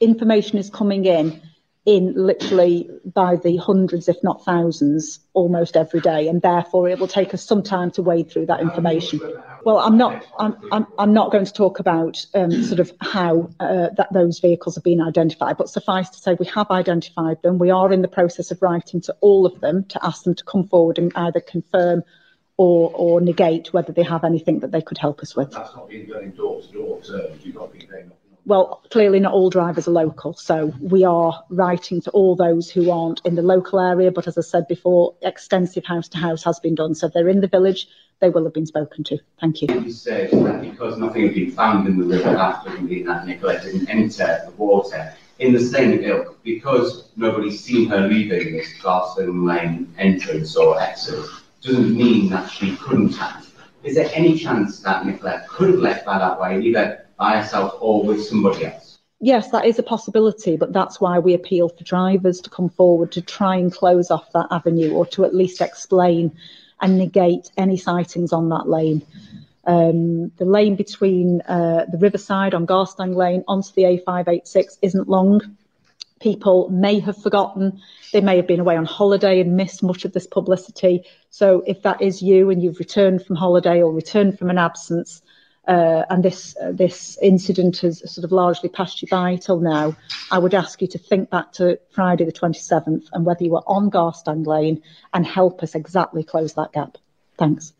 information 0.00 0.58
is 0.58 0.70
coming 0.70 1.04
in 1.04 1.42
in 1.88 2.12
literally 2.14 2.86
by 3.14 3.34
the 3.36 3.56
hundreds, 3.56 4.08
if 4.08 4.16
not 4.22 4.44
thousands, 4.44 5.20
almost 5.32 5.74
every 5.74 6.00
day, 6.00 6.28
and 6.28 6.42
therefore 6.42 6.86
it 6.86 6.98
will 6.98 7.08
take 7.08 7.32
us 7.32 7.42
some 7.42 7.62
time 7.62 7.90
to 7.90 8.02
wade 8.02 8.30
through 8.30 8.44
that 8.44 8.60
information. 8.60 9.18
Well, 9.64 9.78
I'm 9.78 9.96
not, 9.96 10.22
I'm, 10.38 10.54
I'm, 10.70 10.86
I'm 10.98 11.14
not 11.14 11.32
going 11.32 11.46
to 11.46 11.52
talk 11.52 11.78
about 11.78 12.26
um, 12.34 12.62
sort 12.62 12.80
of 12.80 12.92
how 13.00 13.48
uh, 13.58 13.88
that 13.96 14.12
those 14.12 14.38
vehicles 14.38 14.74
have 14.74 14.84
been 14.84 15.00
identified, 15.00 15.56
but 15.56 15.70
suffice 15.70 16.10
to 16.10 16.18
say 16.18 16.34
we 16.34 16.44
have 16.46 16.70
identified 16.70 17.40
them. 17.40 17.58
We 17.58 17.70
are 17.70 17.90
in 17.90 18.02
the 18.02 18.08
process 18.08 18.50
of 18.50 18.60
writing 18.60 19.00
to 19.02 19.16
all 19.22 19.46
of 19.46 19.58
them 19.60 19.84
to 19.86 20.04
ask 20.04 20.24
them 20.24 20.34
to 20.34 20.44
come 20.44 20.68
forward 20.68 20.98
and 20.98 21.10
either 21.16 21.40
confirm 21.40 22.02
or, 22.58 22.90
or 22.94 23.20
negate 23.22 23.72
whether 23.72 23.92
they 23.92 24.02
have 24.02 24.24
anything 24.24 24.60
that 24.60 24.72
they 24.72 24.82
could 24.82 24.98
help 24.98 25.20
us 25.20 25.34
with. 25.34 25.52
That's 25.52 25.74
not 25.74 25.88
being 25.88 26.06
done 26.06 26.24
in 26.24 26.30
door 26.32 26.60
to 26.60 26.68
door 26.68 26.98
terms. 26.98 27.10
Uh, 27.10 27.36
you've 27.42 27.54
got 27.54 27.72
people 27.72 27.88
going 27.88 28.10
well, 28.48 28.82
clearly 28.90 29.20
not 29.20 29.34
all 29.34 29.50
drivers 29.50 29.88
are 29.88 29.92
local, 29.92 30.32
so 30.32 30.72
we 30.80 31.04
are 31.04 31.44
writing 31.50 32.00
to 32.00 32.10
all 32.12 32.34
those 32.34 32.70
who 32.70 32.90
aren't 32.90 33.20
in 33.26 33.34
the 33.34 33.42
local 33.42 33.78
area. 33.78 34.10
But 34.10 34.26
as 34.26 34.38
I 34.38 34.40
said 34.40 34.66
before, 34.66 35.14
extensive 35.20 35.84
house 35.84 36.08
to 36.08 36.18
house 36.18 36.44
has 36.44 36.58
been 36.58 36.74
done. 36.74 36.94
So 36.94 37.08
if 37.08 37.12
they're 37.12 37.28
in 37.28 37.42
the 37.42 37.46
village, 37.46 37.88
they 38.20 38.30
will 38.30 38.44
have 38.44 38.54
been 38.54 38.64
spoken 38.64 39.04
to. 39.04 39.18
Thank 39.38 39.60
you. 39.60 39.68
You 39.68 39.92
said 39.92 40.30
that 40.30 40.62
because 40.62 40.96
nothing 40.96 41.26
had 41.26 41.34
been 41.34 41.50
found 41.50 41.86
in 41.88 41.98
the 41.98 42.06
river, 42.06 42.32
that 42.32 42.64
doesn't 42.64 42.88
mean 42.88 43.04
that 43.04 43.26
Nicola 43.26 43.60
didn't 43.60 43.86
enter 43.90 44.40
the 44.46 44.52
water. 44.52 45.14
In 45.40 45.52
the 45.52 45.60
same 45.60 46.02
ilk, 46.02 46.42
because 46.42 47.10
nobody's 47.16 47.62
seen 47.62 47.90
her 47.90 48.08
leaving 48.08 48.54
this 48.54 48.72
Garstang 48.80 49.46
Lane 49.46 49.94
entrance 49.98 50.56
or 50.56 50.80
exit, 50.80 51.26
doesn't 51.62 51.96
mean 51.96 52.30
that 52.30 52.50
she 52.50 52.76
couldn't 52.76 53.14
have. 53.16 53.48
Is 53.82 53.94
there 53.94 54.10
any 54.12 54.38
chance 54.38 54.80
that 54.80 55.06
Nicola 55.06 55.44
could 55.48 55.70
have 55.70 55.78
left 55.78 56.04
by 56.04 56.18
that 56.18 56.40
way, 56.40 56.60
either 56.60 57.06
by 57.16 57.40
herself 57.40 57.74
or 57.80 58.04
with 58.04 58.24
somebody 58.24 58.66
else? 58.66 58.98
Yes, 59.20 59.50
that 59.50 59.64
is 59.64 59.78
a 59.78 59.82
possibility, 59.82 60.56
but 60.56 60.72
that's 60.72 61.00
why 61.00 61.18
we 61.18 61.34
appeal 61.34 61.68
for 61.68 61.82
drivers 61.82 62.40
to 62.42 62.50
come 62.50 62.68
forward 62.68 63.10
to 63.12 63.22
try 63.22 63.56
and 63.56 63.72
close 63.72 64.10
off 64.10 64.30
that 64.32 64.46
avenue 64.50 64.92
or 64.92 65.06
to 65.06 65.24
at 65.24 65.34
least 65.34 65.60
explain 65.60 66.36
and 66.80 66.98
negate 66.98 67.50
any 67.56 67.76
sightings 67.76 68.32
on 68.32 68.48
that 68.50 68.68
lane. 68.68 69.02
Um, 69.64 70.28
the 70.36 70.44
lane 70.44 70.76
between 70.76 71.40
uh, 71.42 71.86
the 71.90 71.98
riverside 71.98 72.54
on 72.54 72.66
Garstang 72.66 73.14
Lane 73.14 73.44
onto 73.48 73.72
the 73.74 73.82
A586 73.82 74.78
isn't 74.82 75.08
long. 75.08 75.40
People 76.20 76.68
may 76.70 76.98
have 77.00 77.20
forgotten, 77.22 77.80
they 78.12 78.20
may 78.20 78.36
have 78.36 78.46
been 78.46 78.60
away 78.60 78.76
on 78.76 78.84
holiday 78.84 79.40
and 79.40 79.56
missed 79.56 79.82
much 79.82 80.04
of 80.04 80.12
this 80.12 80.26
publicity. 80.26 81.04
So, 81.30 81.62
if 81.66 81.82
that 81.82 82.02
is 82.02 82.22
you 82.22 82.50
and 82.50 82.62
you've 82.62 82.78
returned 82.78 83.24
from 83.24 83.36
holiday 83.36 83.82
or 83.82 83.92
returned 83.92 84.38
from 84.38 84.50
an 84.50 84.58
absence, 84.58 85.22
uh, 85.68 86.04
and 86.08 86.24
this 86.24 86.56
uh, 86.56 86.72
this 86.72 87.18
incident 87.20 87.78
has 87.78 87.98
sort 88.10 88.24
of 88.24 88.32
largely 88.32 88.70
passed 88.70 89.02
you 89.02 89.08
by 89.08 89.36
till 89.36 89.60
now, 89.60 89.94
I 90.30 90.38
would 90.38 90.54
ask 90.54 90.80
you 90.80 90.88
to 90.88 90.98
think 90.98 91.28
back 91.28 91.52
to 91.54 91.78
Friday 91.90 92.24
the 92.24 92.32
27th 92.32 93.04
and 93.12 93.26
whether 93.26 93.44
you 93.44 93.52
were 93.52 93.64
on 93.66 93.90
Garstang 93.90 94.46
Lane 94.46 94.82
and 95.12 95.26
help 95.26 95.62
us 95.62 95.74
exactly 95.74 96.24
close 96.24 96.54
that 96.54 96.72
gap. 96.72 96.96
Thanks. 97.36 97.74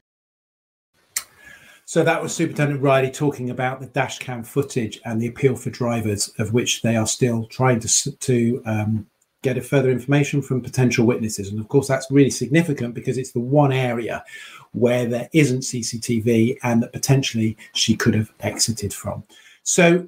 So 1.88 2.04
that 2.04 2.22
was 2.22 2.34
Superintendent 2.34 2.82
Riley 2.82 3.10
talking 3.10 3.48
about 3.48 3.80
the 3.80 3.86
dash 3.86 4.18
cam 4.18 4.44
footage 4.44 5.00
and 5.06 5.18
the 5.18 5.26
appeal 5.26 5.56
for 5.56 5.70
drivers, 5.70 6.30
of 6.38 6.52
which 6.52 6.82
they 6.82 6.96
are 6.96 7.06
still 7.06 7.46
trying 7.46 7.80
to 7.80 8.12
to 8.14 8.62
um, 8.66 9.06
get 9.40 9.64
further 9.64 9.90
information 9.90 10.42
from 10.42 10.60
potential 10.60 11.06
witnesses. 11.06 11.48
And 11.48 11.58
of 11.58 11.68
course, 11.68 11.88
that's 11.88 12.10
really 12.10 12.28
significant 12.28 12.92
because 12.92 13.16
it's 13.16 13.32
the 13.32 13.40
one 13.40 13.72
area 13.72 14.22
where 14.72 15.06
there 15.06 15.30
isn't 15.32 15.60
CCTV 15.60 16.58
and 16.62 16.82
that 16.82 16.92
potentially 16.92 17.56
she 17.72 17.96
could 17.96 18.12
have 18.12 18.30
exited 18.40 18.92
from. 18.92 19.24
So 19.62 20.06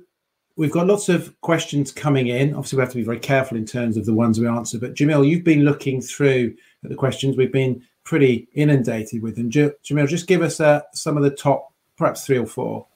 we've 0.56 0.70
got 0.70 0.86
lots 0.86 1.08
of 1.08 1.34
questions 1.40 1.92
coming 1.92 2.26
in. 2.26 2.52
Obviously, 2.52 2.76
we 2.76 2.82
have 2.82 2.92
to 2.92 2.98
be 2.98 3.04
very 3.04 3.20
careful 3.20 3.56
in 3.56 3.64
terms 3.64 3.96
of 3.96 4.04
the 4.04 4.12
ones 4.12 4.38
we 4.38 4.46
answer. 4.46 4.78
But 4.78 4.96
Jameel, 4.96 5.26
you've 5.26 5.44
been 5.44 5.64
looking 5.64 6.02
through 6.02 6.56
the 6.82 6.94
questions. 6.94 7.38
We've 7.38 7.50
been 7.50 7.82
pretty 8.04 8.48
inundated 8.54 9.22
with 9.22 9.36
them. 9.36 9.50
Jameel, 9.50 10.08
just 10.08 10.26
give 10.26 10.42
us 10.42 10.60
uh, 10.60 10.82
some 10.92 11.16
of 11.16 11.22
the 11.22 11.30
top, 11.30 11.69
perhaps 12.00 12.24
three 12.24 12.38
or 12.38 12.46
four. 12.46 12.86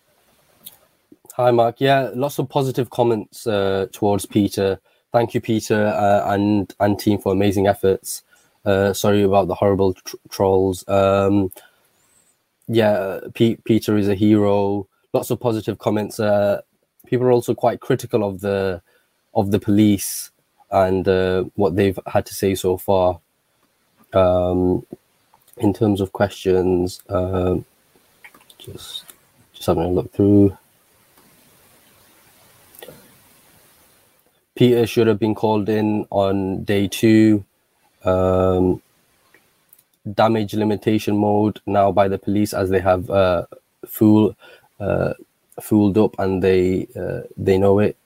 Hi, 1.35 1.51
Mark. 1.51 1.77
Yeah, 1.79 2.11
lots 2.15 2.39
of 2.39 2.49
positive 2.49 2.91
comments 2.91 3.47
uh, 3.47 3.87
towards 3.93 4.25
Peter. 4.25 4.81
Thank 5.13 5.35
you, 5.35 5.41
Peter, 5.41 5.87
uh, 5.87 6.33
and 6.33 6.75
and 6.81 6.99
team 6.99 7.19
for 7.21 7.33
amazing 7.33 7.67
efforts. 7.67 8.23
Uh, 8.65 8.93
sorry 8.95 9.23
about 9.23 9.47
the 9.47 9.55
horrible 9.55 9.93
tr- 9.93 10.17
trolls. 10.31 10.89
Um, 10.89 11.53
yeah, 12.67 13.21
P- 13.35 13.59
Peter 13.65 13.97
is 13.99 14.09
a 14.09 14.15
hero. 14.15 14.89
Lots 15.13 15.31
of 15.31 15.39
positive 15.39 15.79
comments. 15.79 16.19
Uh, 16.19 16.63
people 17.07 17.27
are 17.27 17.33
also 17.33 17.55
quite 17.55 17.81
critical 17.81 18.25
of 18.25 18.41
the 18.41 18.81
of 19.35 19.51
the 19.51 19.61
police 19.61 20.31
and 20.71 21.07
uh, 21.07 21.45
what 21.57 21.77
they've 21.77 21.99
had 22.07 22.25
to 22.27 22.35
say 22.35 22.55
so 22.55 22.79
far. 22.79 23.21
Um, 24.15 24.87
in 25.59 25.75
terms 25.75 26.01
of 26.01 26.13
questions, 26.13 27.03
um, 27.09 27.65
just 28.65 29.05
just 29.53 29.67
having 29.67 29.85
a 29.85 29.89
look 29.91 30.13
through. 30.13 30.57
Peter 34.55 34.87
should 34.87 35.07
have 35.07 35.19
been 35.19 35.35
called 35.35 35.69
in 35.69 36.07
on 36.11 36.65
day 36.65 36.89
two 36.89 37.45
um, 38.05 38.81
damage 40.15 40.55
limitation 40.55 41.17
mode 41.17 41.61
now 41.67 41.91
by 41.93 42.09
the 42.09 42.19
police 42.19 42.55
as 42.55 42.71
they 42.71 42.81
have 42.81 43.11
uh, 43.11 43.45
fool 43.87 44.37
uh, 44.81 45.15
fooled 45.61 45.99
up 45.99 46.19
and 46.19 46.43
they 46.43 46.87
uh, 46.97 47.21
they 47.37 47.59
know 47.59 47.79
it. 47.79 47.97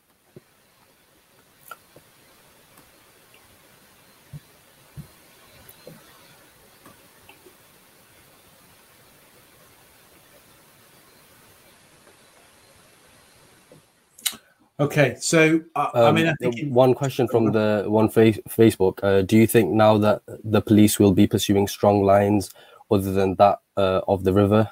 Okay, 14.81 15.17
so 15.19 15.61
uh, 15.75 15.89
um, 15.93 16.05
I 16.05 16.13
mean, 16.13 16.29
I 16.29 16.35
think 16.35 16.73
one 16.73 16.95
question 16.95 17.27
from 17.27 17.51
the 17.51 17.85
one 17.89 18.09
fa- 18.09 18.41
Facebook: 18.49 19.03
uh, 19.03 19.23
Do 19.23 19.37
you 19.37 19.47
think 19.47 19.73
now 19.73 19.99
that 19.99 20.23
the 20.45 20.63
police 20.63 21.01
will 21.01 21.13
be 21.13 21.27
pursuing 21.27 21.67
strong 21.67 22.05
lines 22.05 22.51
other 22.89 23.13
than 23.13 23.35
that 23.37 23.59
uh, 23.77 24.03
of 24.07 24.23
the 24.23 24.33
river? 24.33 24.71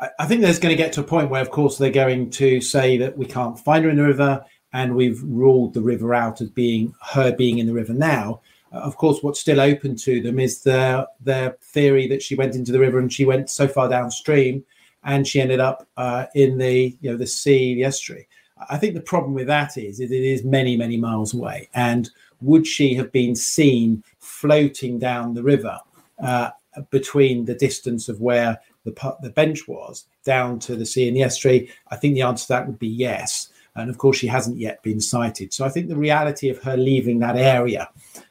I, 0.00 0.08
I 0.20 0.26
think 0.26 0.40
there's 0.40 0.58
going 0.58 0.74
to 0.74 0.82
get 0.82 0.94
to 0.94 1.00
a 1.00 1.04
point 1.04 1.28
where, 1.28 1.42
of 1.42 1.50
course, 1.50 1.76
they're 1.76 1.90
going 1.90 2.30
to 2.30 2.62
say 2.62 2.96
that 2.96 3.18
we 3.18 3.26
can't 3.26 3.58
find 3.58 3.84
her 3.84 3.90
in 3.90 3.98
the 3.98 4.02
river, 4.02 4.42
and 4.72 4.96
we've 4.96 5.22
ruled 5.24 5.74
the 5.74 5.82
river 5.82 6.14
out 6.14 6.40
as 6.40 6.48
being 6.48 6.94
her 7.12 7.32
being 7.32 7.58
in 7.58 7.66
the 7.66 7.74
river 7.74 7.92
now. 7.92 8.40
Uh, 8.72 8.78
of 8.78 8.96
course, 8.96 9.22
what's 9.22 9.40
still 9.40 9.60
open 9.60 9.94
to 9.96 10.22
them 10.22 10.40
is 10.40 10.62
their 10.62 11.06
their 11.20 11.58
theory 11.60 12.08
that 12.08 12.22
she 12.22 12.34
went 12.34 12.54
into 12.54 12.72
the 12.72 12.80
river 12.80 12.98
and 12.98 13.12
she 13.12 13.26
went 13.26 13.50
so 13.50 13.68
far 13.68 13.90
downstream, 13.90 14.64
and 15.04 15.28
she 15.28 15.38
ended 15.38 15.60
up 15.60 15.86
uh, 15.98 16.24
in 16.34 16.56
the 16.56 16.96
you 17.02 17.10
know 17.10 17.18
the 17.18 17.26
sea, 17.26 17.74
the 17.74 17.84
estuary. 17.84 18.26
I 18.68 18.76
think 18.76 18.94
the 18.94 19.00
problem 19.00 19.34
with 19.34 19.46
that 19.46 19.76
is, 19.76 20.00
is 20.00 20.10
it 20.10 20.22
is 20.22 20.44
many, 20.44 20.76
many 20.76 20.96
miles 20.96 21.34
away. 21.34 21.68
And 21.74 22.10
would 22.40 22.66
she 22.66 22.94
have 22.94 23.12
been 23.12 23.34
seen 23.34 24.02
floating 24.18 24.98
down 24.98 25.34
the 25.34 25.42
river 25.42 25.78
uh, 26.22 26.50
between 26.90 27.44
the 27.44 27.54
distance 27.54 28.08
of 28.08 28.20
where 28.20 28.60
the, 28.84 29.16
the 29.22 29.30
bench 29.30 29.66
was 29.68 30.06
down 30.24 30.58
to 30.60 30.76
the 30.76 30.86
sea 30.86 31.08
and 31.08 31.16
the 31.16 31.22
estuary? 31.22 31.70
I 31.90 31.96
think 31.96 32.14
the 32.14 32.22
answer 32.22 32.46
to 32.46 32.48
that 32.48 32.66
would 32.66 32.78
be 32.78 32.88
yes. 32.88 33.48
And 33.76 33.88
of 33.88 33.98
course, 33.98 34.18
she 34.18 34.26
hasn't 34.26 34.58
yet 34.58 34.82
been 34.82 35.00
sighted. 35.00 35.52
So 35.52 35.64
I 35.64 35.68
think 35.68 35.88
the 35.88 35.96
reality 35.96 36.48
of 36.48 36.62
her 36.62 36.76
leaving 36.76 37.20
that 37.20 37.36
area 37.36 37.88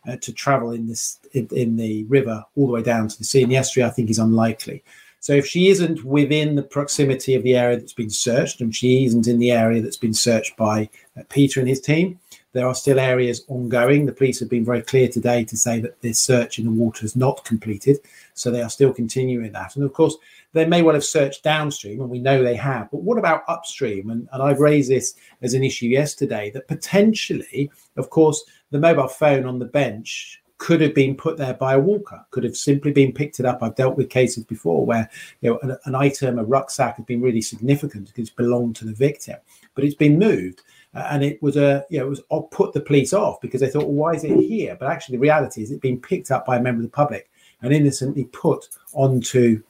uh, 0.07 0.17
to 0.17 0.33
travel 0.33 0.71
in 0.71 0.87
this 0.87 1.19
in, 1.31 1.47
in 1.51 1.77
the 1.77 2.03
river 2.05 2.43
all 2.55 2.67
the 2.67 2.73
way 2.73 2.83
down 2.83 3.07
to 3.07 3.17
the 3.17 3.23
sea 3.23 3.43
and 3.43 3.51
the 3.51 3.57
estuary, 3.57 3.89
I 3.89 3.91
think 3.93 4.09
is 4.09 4.19
unlikely. 4.19 4.83
So 5.19 5.33
if 5.33 5.45
she 5.45 5.67
isn't 5.67 6.03
within 6.03 6.55
the 6.55 6.63
proximity 6.63 7.35
of 7.35 7.43
the 7.43 7.55
area 7.55 7.77
that's 7.77 7.93
been 7.93 8.09
searched, 8.09 8.61
and 8.61 8.75
she 8.75 9.05
isn't 9.05 9.27
in 9.27 9.39
the 9.39 9.51
area 9.51 9.81
that's 9.81 9.97
been 9.97 10.13
searched 10.13 10.55
by 10.55 10.89
uh, 11.17 11.23
Peter 11.29 11.59
and 11.59 11.67
his 11.67 11.81
team, 11.81 12.19
There 12.51 12.67
are 12.67 12.73
still 12.73 12.99
areas 12.99 13.43
ongoing. 13.47 14.05
The 14.05 14.11
police 14.11 14.39
have 14.39 14.49
been 14.49 14.65
very 14.65 14.81
clear 14.81 15.07
today 15.07 15.43
to 15.45 15.55
say 15.55 15.79
that 15.81 16.01
this 16.01 16.19
search 16.19 16.57
in 16.57 16.65
the 16.65 16.71
water 16.71 17.05
is 17.05 17.15
not 17.15 17.45
completed. 17.45 17.99
So 18.33 18.49
they 18.49 18.63
are 18.63 18.69
still 18.69 18.91
continuing 18.91 19.51
that. 19.51 19.75
And 19.75 19.85
of 19.85 19.93
course, 19.93 20.17
they 20.53 20.65
may 20.65 20.81
well 20.81 20.95
have 20.95 21.03
searched 21.03 21.43
downstream, 21.43 22.01
and 22.01 22.09
we 22.09 22.17
know 22.17 22.41
they 22.41 22.55
have. 22.55 22.89
But 22.89 23.03
what 23.03 23.19
about 23.19 23.43
upstream? 23.47 24.09
And, 24.09 24.27
and 24.31 24.41
I've 24.41 24.59
raised 24.59 24.89
this 24.89 25.13
as 25.43 25.53
an 25.53 25.63
issue 25.63 25.87
yesterday 25.87 26.49
that 26.51 26.67
potentially, 26.67 27.69
of 27.97 28.09
course, 28.09 28.43
the 28.71 28.79
mobile 28.79 29.07
phone 29.07 29.45
on 29.45 29.59
the 29.59 29.65
bench 29.65 30.38
could 30.59 30.81
have 30.81 30.93
been 30.93 31.15
put 31.15 31.37
there 31.37 31.55
by 31.55 31.73
a 31.73 31.79
walker, 31.79 32.23
could 32.29 32.43
have 32.43 32.55
simply 32.55 32.91
been 32.91 33.11
picked 33.11 33.39
it 33.39 33.45
up. 33.45 33.63
I've 33.63 33.75
dealt 33.75 33.97
with 33.97 34.09
cases 34.09 34.43
before 34.43 34.85
where 34.85 35.09
you 35.41 35.49
know 35.49 35.59
an, 35.63 35.77
an 35.85 35.95
item, 35.95 36.37
a 36.37 36.43
rucksack, 36.43 36.97
has 36.97 37.05
been 37.05 37.21
really 37.21 37.41
significant 37.41 38.07
because 38.07 38.27
it's 38.27 38.35
belonged 38.35 38.75
to 38.77 38.85
the 38.85 38.93
victim, 38.93 39.37
but 39.73 39.83
it's 39.83 39.95
been 39.95 40.19
moved. 40.19 40.61
Uh, 40.93 41.07
and 41.11 41.23
it 41.23 41.41
was 41.41 41.55
a 41.55 41.85
you 41.89 41.99
know 41.99 42.07
it 42.07 42.09
was 42.09 42.21
I'll 42.31 42.43
put 42.43 42.73
the 42.73 42.81
police 42.81 43.13
off 43.13 43.39
because 43.41 43.61
they 43.61 43.69
thought 43.69 43.85
well 43.85 43.93
why 43.93 44.13
is 44.13 44.23
it 44.23 44.35
here 44.39 44.75
but 44.79 44.89
actually 44.89 45.17
the 45.17 45.21
reality 45.21 45.61
is 45.61 45.69
it's 45.69 45.79
been 45.79 46.01
picked 46.01 46.31
up 46.31 46.47
by 46.47 46.57
a 46.57 46.61
member 46.61 46.79
of 46.79 46.89
the 46.89 46.95
public 46.95 47.29
and 47.61 47.71
innocently 47.71 48.23
put 48.25 48.67
onto 48.93 49.61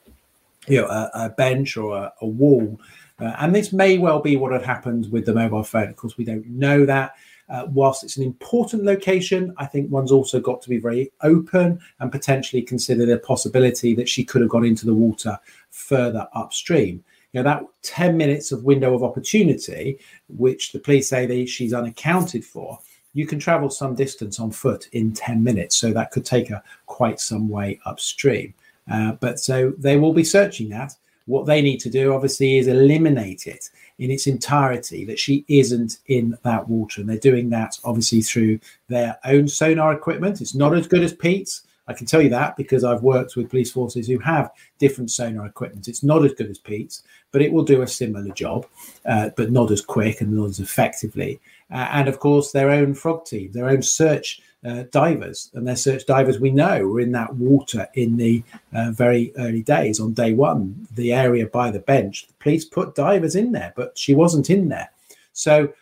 you 0.67 0.81
know 0.81 0.87
a, 0.87 1.11
a 1.13 1.29
bench 1.29 1.75
or 1.75 1.97
a, 1.97 2.13
a 2.21 2.25
wall 2.25 2.79
uh, 3.19 3.35
and 3.39 3.53
this 3.53 3.73
may 3.73 3.97
well 3.97 4.21
be 4.21 4.37
what 4.37 4.53
had 4.53 4.63
happened 4.63 5.11
with 5.11 5.25
the 5.25 5.33
mobile 5.33 5.61
phone 5.61 5.89
of 5.89 5.97
course 5.97 6.17
we 6.17 6.23
don't 6.23 6.47
know 6.47 6.85
that 6.85 7.15
uh, 7.49 7.65
whilst 7.71 8.03
it's 8.03 8.17
an 8.17 8.23
important 8.23 8.83
location, 8.83 9.53
I 9.57 9.65
think 9.65 9.91
one's 9.91 10.11
also 10.11 10.39
got 10.39 10.61
to 10.61 10.69
be 10.69 10.77
very 10.77 11.11
open 11.21 11.79
and 11.99 12.11
potentially 12.11 12.61
consider 12.61 13.05
the 13.05 13.17
possibility 13.17 13.95
that 13.95 14.09
she 14.09 14.23
could 14.23 14.41
have 14.41 14.49
gone 14.49 14.65
into 14.65 14.85
the 14.85 14.93
water 14.93 15.37
further 15.69 16.27
upstream. 16.33 17.03
You 17.33 17.41
know, 17.41 17.43
that 17.43 17.63
10 17.83 18.17
minutes 18.17 18.51
of 18.51 18.63
window 18.63 18.93
of 18.93 19.03
opportunity, 19.03 19.99
which 20.29 20.71
the 20.71 20.79
police 20.79 21.09
say 21.09 21.25
they, 21.25 21.45
she's 21.45 21.73
unaccounted 21.73 22.45
for, 22.45 22.79
you 23.13 23.25
can 23.25 23.39
travel 23.39 23.69
some 23.69 23.95
distance 23.95 24.39
on 24.39 24.51
foot 24.51 24.87
in 24.93 25.13
10 25.13 25.43
minutes. 25.43 25.75
So 25.75 25.91
that 25.93 26.11
could 26.11 26.25
take 26.25 26.49
her 26.49 26.61
quite 26.85 27.19
some 27.19 27.49
way 27.49 27.79
upstream. 27.85 28.53
Uh, 28.91 29.13
but 29.13 29.39
so 29.39 29.73
they 29.77 29.97
will 29.97 30.13
be 30.13 30.23
searching 30.23 30.69
that. 30.69 30.95
What 31.25 31.45
they 31.45 31.61
need 31.61 31.79
to 31.81 31.89
do, 31.89 32.13
obviously, 32.13 32.57
is 32.57 32.67
eliminate 32.67 33.45
it 33.45 33.69
in 33.99 34.09
its 34.09 34.25
entirety 34.25 35.05
that 35.05 35.19
she 35.19 35.45
isn't 35.47 35.97
in 36.07 36.37
that 36.43 36.67
water. 36.67 37.01
And 37.01 37.09
they're 37.09 37.17
doing 37.17 37.49
that 37.49 37.77
obviously 37.83 38.21
through 38.21 38.59
their 38.87 39.19
own 39.25 39.47
sonar 39.47 39.93
equipment. 39.93 40.41
It's 40.41 40.55
not 40.55 40.75
as 40.75 40.87
good 40.87 41.03
as 41.03 41.13
Pete's. 41.13 41.63
I 41.87 41.93
can 41.93 42.05
tell 42.05 42.21
you 42.21 42.29
that 42.29 42.55
because 42.55 42.83
I've 42.83 43.01
worked 43.01 43.35
with 43.35 43.49
police 43.49 43.71
forces 43.71 44.07
who 44.07 44.19
have 44.19 44.51
different 44.77 45.09
sonar 45.09 45.47
equipment. 45.47 45.87
It's 45.87 46.03
not 46.03 46.23
as 46.23 46.33
good 46.33 46.49
as 46.49 46.59
Pete's, 46.59 47.03
but 47.31 47.41
it 47.41 47.51
will 47.51 47.63
do 47.63 47.81
a 47.81 47.87
similar 47.87 48.31
job, 48.33 48.67
uh, 49.05 49.29
but 49.35 49.51
not 49.51 49.71
as 49.71 49.81
quick 49.81 50.21
and 50.21 50.31
not 50.33 50.49
as 50.49 50.59
effectively. 50.59 51.39
Uh, 51.71 51.87
and 51.91 52.07
of 52.07 52.19
course, 52.19 52.51
their 52.51 52.69
own 52.69 52.93
frog 52.93 53.25
team, 53.25 53.51
their 53.51 53.69
own 53.69 53.81
search 53.81 54.41
uh, 54.65 54.83
divers. 54.91 55.49
And 55.53 55.67
their 55.67 55.75
search 55.75 56.05
divers 56.05 56.39
we 56.39 56.51
know 56.51 56.87
were 56.87 56.99
in 56.99 57.11
that 57.13 57.35
water 57.35 57.87
in 57.93 58.17
the 58.17 58.43
uh, 58.73 58.91
very 58.91 59.31
early 59.37 59.61
days 59.61 59.99
on 59.99 60.13
day 60.13 60.33
one. 60.33 60.87
The 60.95 61.13
area 61.13 61.47
by 61.47 61.71
the 61.71 61.79
bench 61.79 62.27
the 62.27 62.33
police 62.39 62.65
put 62.65 62.95
divers 62.95 63.35
in 63.35 63.51
there 63.51 63.73
but 63.75 63.97
she 63.97 64.13
wasn't 64.13 64.49
in 64.49 64.69
there. 64.69 64.91
So 65.33 65.73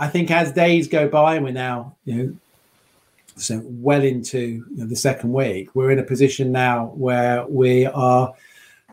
i 0.00 0.08
think 0.08 0.30
as 0.30 0.50
days 0.52 0.88
go 0.88 1.08
by 1.08 1.36
and 1.36 1.44
we're 1.44 1.52
now 1.52 1.94
you 2.04 2.14
know 2.14 2.36
so 3.36 3.62
well 3.64 4.02
into 4.02 4.38
you 4.38 4.66
know, 4.70 4.86
the 4.86 4.96
second 4.96 5.32
week 5.32 5.74
we're 5.74 5.90
in 5.90 5.98
a 5.98 6.04
position 6.04 6.50
now 6.50 6.86
where 6.94 7.46
we 7.46 7.86
are 7.86 8.32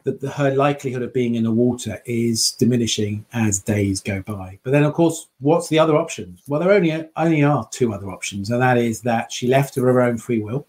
that 0.08 0.22
the, 0.22 0.30
her 0.30 0.56
likelihood 0.56 1.02
of 1.02 1.12
being 1.12 1.36
in 1.36 1.44
the 1.44 1.52
water 1.52 2.02
is 2.06 2.52
diminishing 2.52 3.26
as 3.34 3.60
days 3.60 4.00
go 4.00 4.22
by. 4.22 4.58
But 4.64 4.72
then, 4.72 4.84
of 4.84 4.94
course, 4.94 5.28
what's 5.42 5.68
the 5.68 5.80
other 5.80 5.98
options? 5.98 6.42
Well, 6.48 6.62
there 6.62 6.72
only 6.72 7.10
only 7.18 7.44
are 7.44 7.68
two 7.72 7.94
other 7.94 8.10
options, 8.10 8.50
and 8.50 8.62
that 8.62 8.78
is 8.78 9.02
that 9.02 9.34
she 9.34 9.48
left 9.48 9.76
of 9.76 9.84
her 9.84 10.02
own 10.02 10.18
free 10.18 10.40
will. 10.40 10.66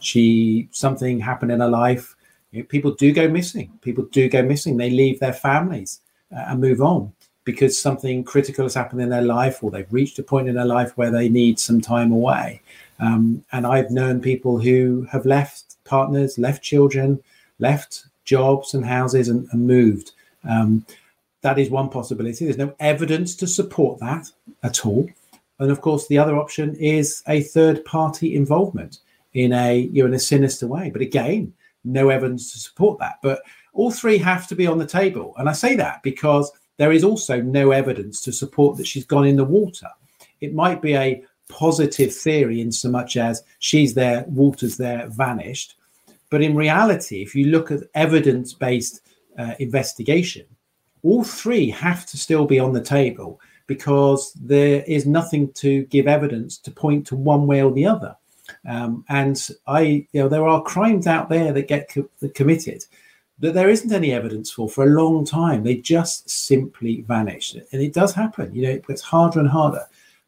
She 0.00 0.68
something 0.72 1.18
happened 1.18 1.52
in 1.52 1.60
her 1.60 1.70
life. 1.70 2.14
You 2.50 2.60
know, 2.60 2.66
people 2.66 2.90
do 2.90 3.14
go 3.14 3.28
missing. 3.28 3.72
People 3.80 4.04
do 4.12 4.28
go 4.28 4.42
missing. 4.42 4.76
They 4.76 4.90
leave 4.90 5.20
their 5.20 5.32
families 5.32 6.02
uh, 6.30 6.44
and 6.48 6.60
move 6.60 6.82
on 6.82 7.14
because 7.44 7.80
something 7.80 8.22
critical 8.22 8.66
has 8.66 8.74
happened 8.74 9.00
in 9.00 9.08
their 9.08 9.22
life, 9.22 9.64
or 9.64 9.70
they've 9.70 9.90
reached 9.90 10.18
a 10.18 10.22
point 10.22 10.48
in 10.48 10.54
their 10.54 10.66
life 10.66 10.98
where 10.98 11.10
they 11.10 11.30
need 11.30 11.58
some 11.58 11.80
time 11.80 12.12
away. 12.12 12.60
Um, 13.00 13.42
and 13.52 13.66
I've 13.66 13.90
known 13.90 14.20
people 14.20 14.58
who 14.58 15.06
have 15.10 15.24
left 15.24 15.82
partners, 15.84 16.38
left 16.38 16.62
children, 16.62 17.22
left 17.58 18.04
jobs 18.24 18.74
and 18.74 18.84
houses 18.84 19.28
and, 19.28 19.48
and 19.52 19.66
moved. 19.66 20.12
Um, 20.48 20.86
that 21.42 21.58
is 21.58 21.70
one 21.70 21.88
possibility. 21.88 22.44
There's 22.44 22.58
no 22.58 22.74
evidence 22.80 23.34
to 23.36 23.46
support 23.46 23.98
that 24.00 24.30
at 24.62 24.86
all. 24.86 25.08
And 25.58 25.70
of 25.70 25.80
course, 25.80 26.06
the 26.06 26.18
other 26.18 26.36
option 26.36 26.74
is 26.76 27.22
a 27.28 27.42
third 27.42 27.84
party 27.84 28.34
involvement 28.34 28.98
in 29.34 29.52
a 29.52 29.78
you 29.78 30.02
know 30.02 30.08
in 30.08 30.14
a 30.14 30.18
sinister 30.18 30.66
way. 30.66 30.90
But 30.90 31.02
again, 31.02 31.52
no 31.84 32.08
evidence 32.08 32.52
to 32.52 32.58
support 32.58 32.98
that. 33.00 33.18
But 33.22 33.42
all 33.72 33.90
three 33.90 34.18
have 34.18 34.46
to 34.48 34.54
be 34.54 34.66
on 34.66 34.78
the 34.78 34.86
table. 34.86 35.34
And 35.36 35.48
I 35.48 35.52
say 35.52 35.76
that 35.76 36.02
because 36.02 36.50
there 36.76 36.92
is 36.92 37.04
also 37.04 37.40
no 37.40 37.70
evidence 37.70 38.20
to 38.22 38.32
support 38.32 38.76
that 38.76 38.86
she's 38.86 39.06
gone 39.06 39.26
in 39.26 39.36
the 39.36 39.44
water. 39.44 39.88
It 40.40 40.54
might 40.54 40.82
be 40.82 40.94
a 40.94 41.22
positive 41.48 42.14
theory 42.14 42.60
in 42.60 42.72
so 42.72 42.90
much 42.90 43.16
as 43.16 43.42
she's 43.58 43.94
there, 43.94 44.24
water's 44.28 44.76
there, 44.76 45.06
vanished. 45.08 45.76
But 46.32 46.40
in 46.40 46.56
reality, 46.56 47.20
if 47.20 47.34
you 47.34 47.48
look 47.48 47.70
at 47.70 47.82
evidence 47.94 48.54
based 48.54 49.02
uh, 49.38 49.52
investigation, 49.58 50.46
all 51.02 51.24
three 51.24 51.68
have 51.68 52.06
to 52.06 52.16
still 52.16 52.46
be 52.46 52.58
on 52.58 52.72
the 52.72 52.80
table 52.80 53.38
because 53.66 54.32
there 54.32 54.82
is 54.86 55.04
nothing 55.04 55.52
to 55.52 55.84
give 55.84 56.08
evidence 56.08 56.56
to 56.56 56.70
point 56.70 57.06
to 57.08 57.16
one 57.16 57.46
way 57.46 57.62
or 57.62 57.70
the 57.70 57.84
other. 57.84 58.16
Um, 58.66 59.04
and 59.10 59.46
I, 59.66 59.80
you 60.12 60.22
know, 60.22 60.28
there 60.30 60.48
are 60.48 60.62
crimes 60.62 61.06
out 61.06 61.28
there 61.28 61.52
that 61.52 61.68
get 61.68 61.90
co- 61.90 62.08
committed 62.34 62.82
that 63.40 63.52
there 63.52 63.68
isn't 63.68 63.92
any 63.92 64.12
evidence 64.12 64.50
for 64.50 64.70
for 64.70 64.84
a 64.84 65.02
long 65.02 65.26
time. 65.26 65.62
They 65.62 65.76
just 65.76 66.30
simply 66.30 67.02
vanish, 67.02 67.54
and 67.54 67.82
it 67.82 67.92
does 67.92 68.14
happen. 68.14 68.54
You 68.54 68.62
know, 68.62 68.70
it 68.70 68.86
gets 68.86 69.02
harder 69.02 69.38
and 69.38 69.50
harder. 69.50 69.84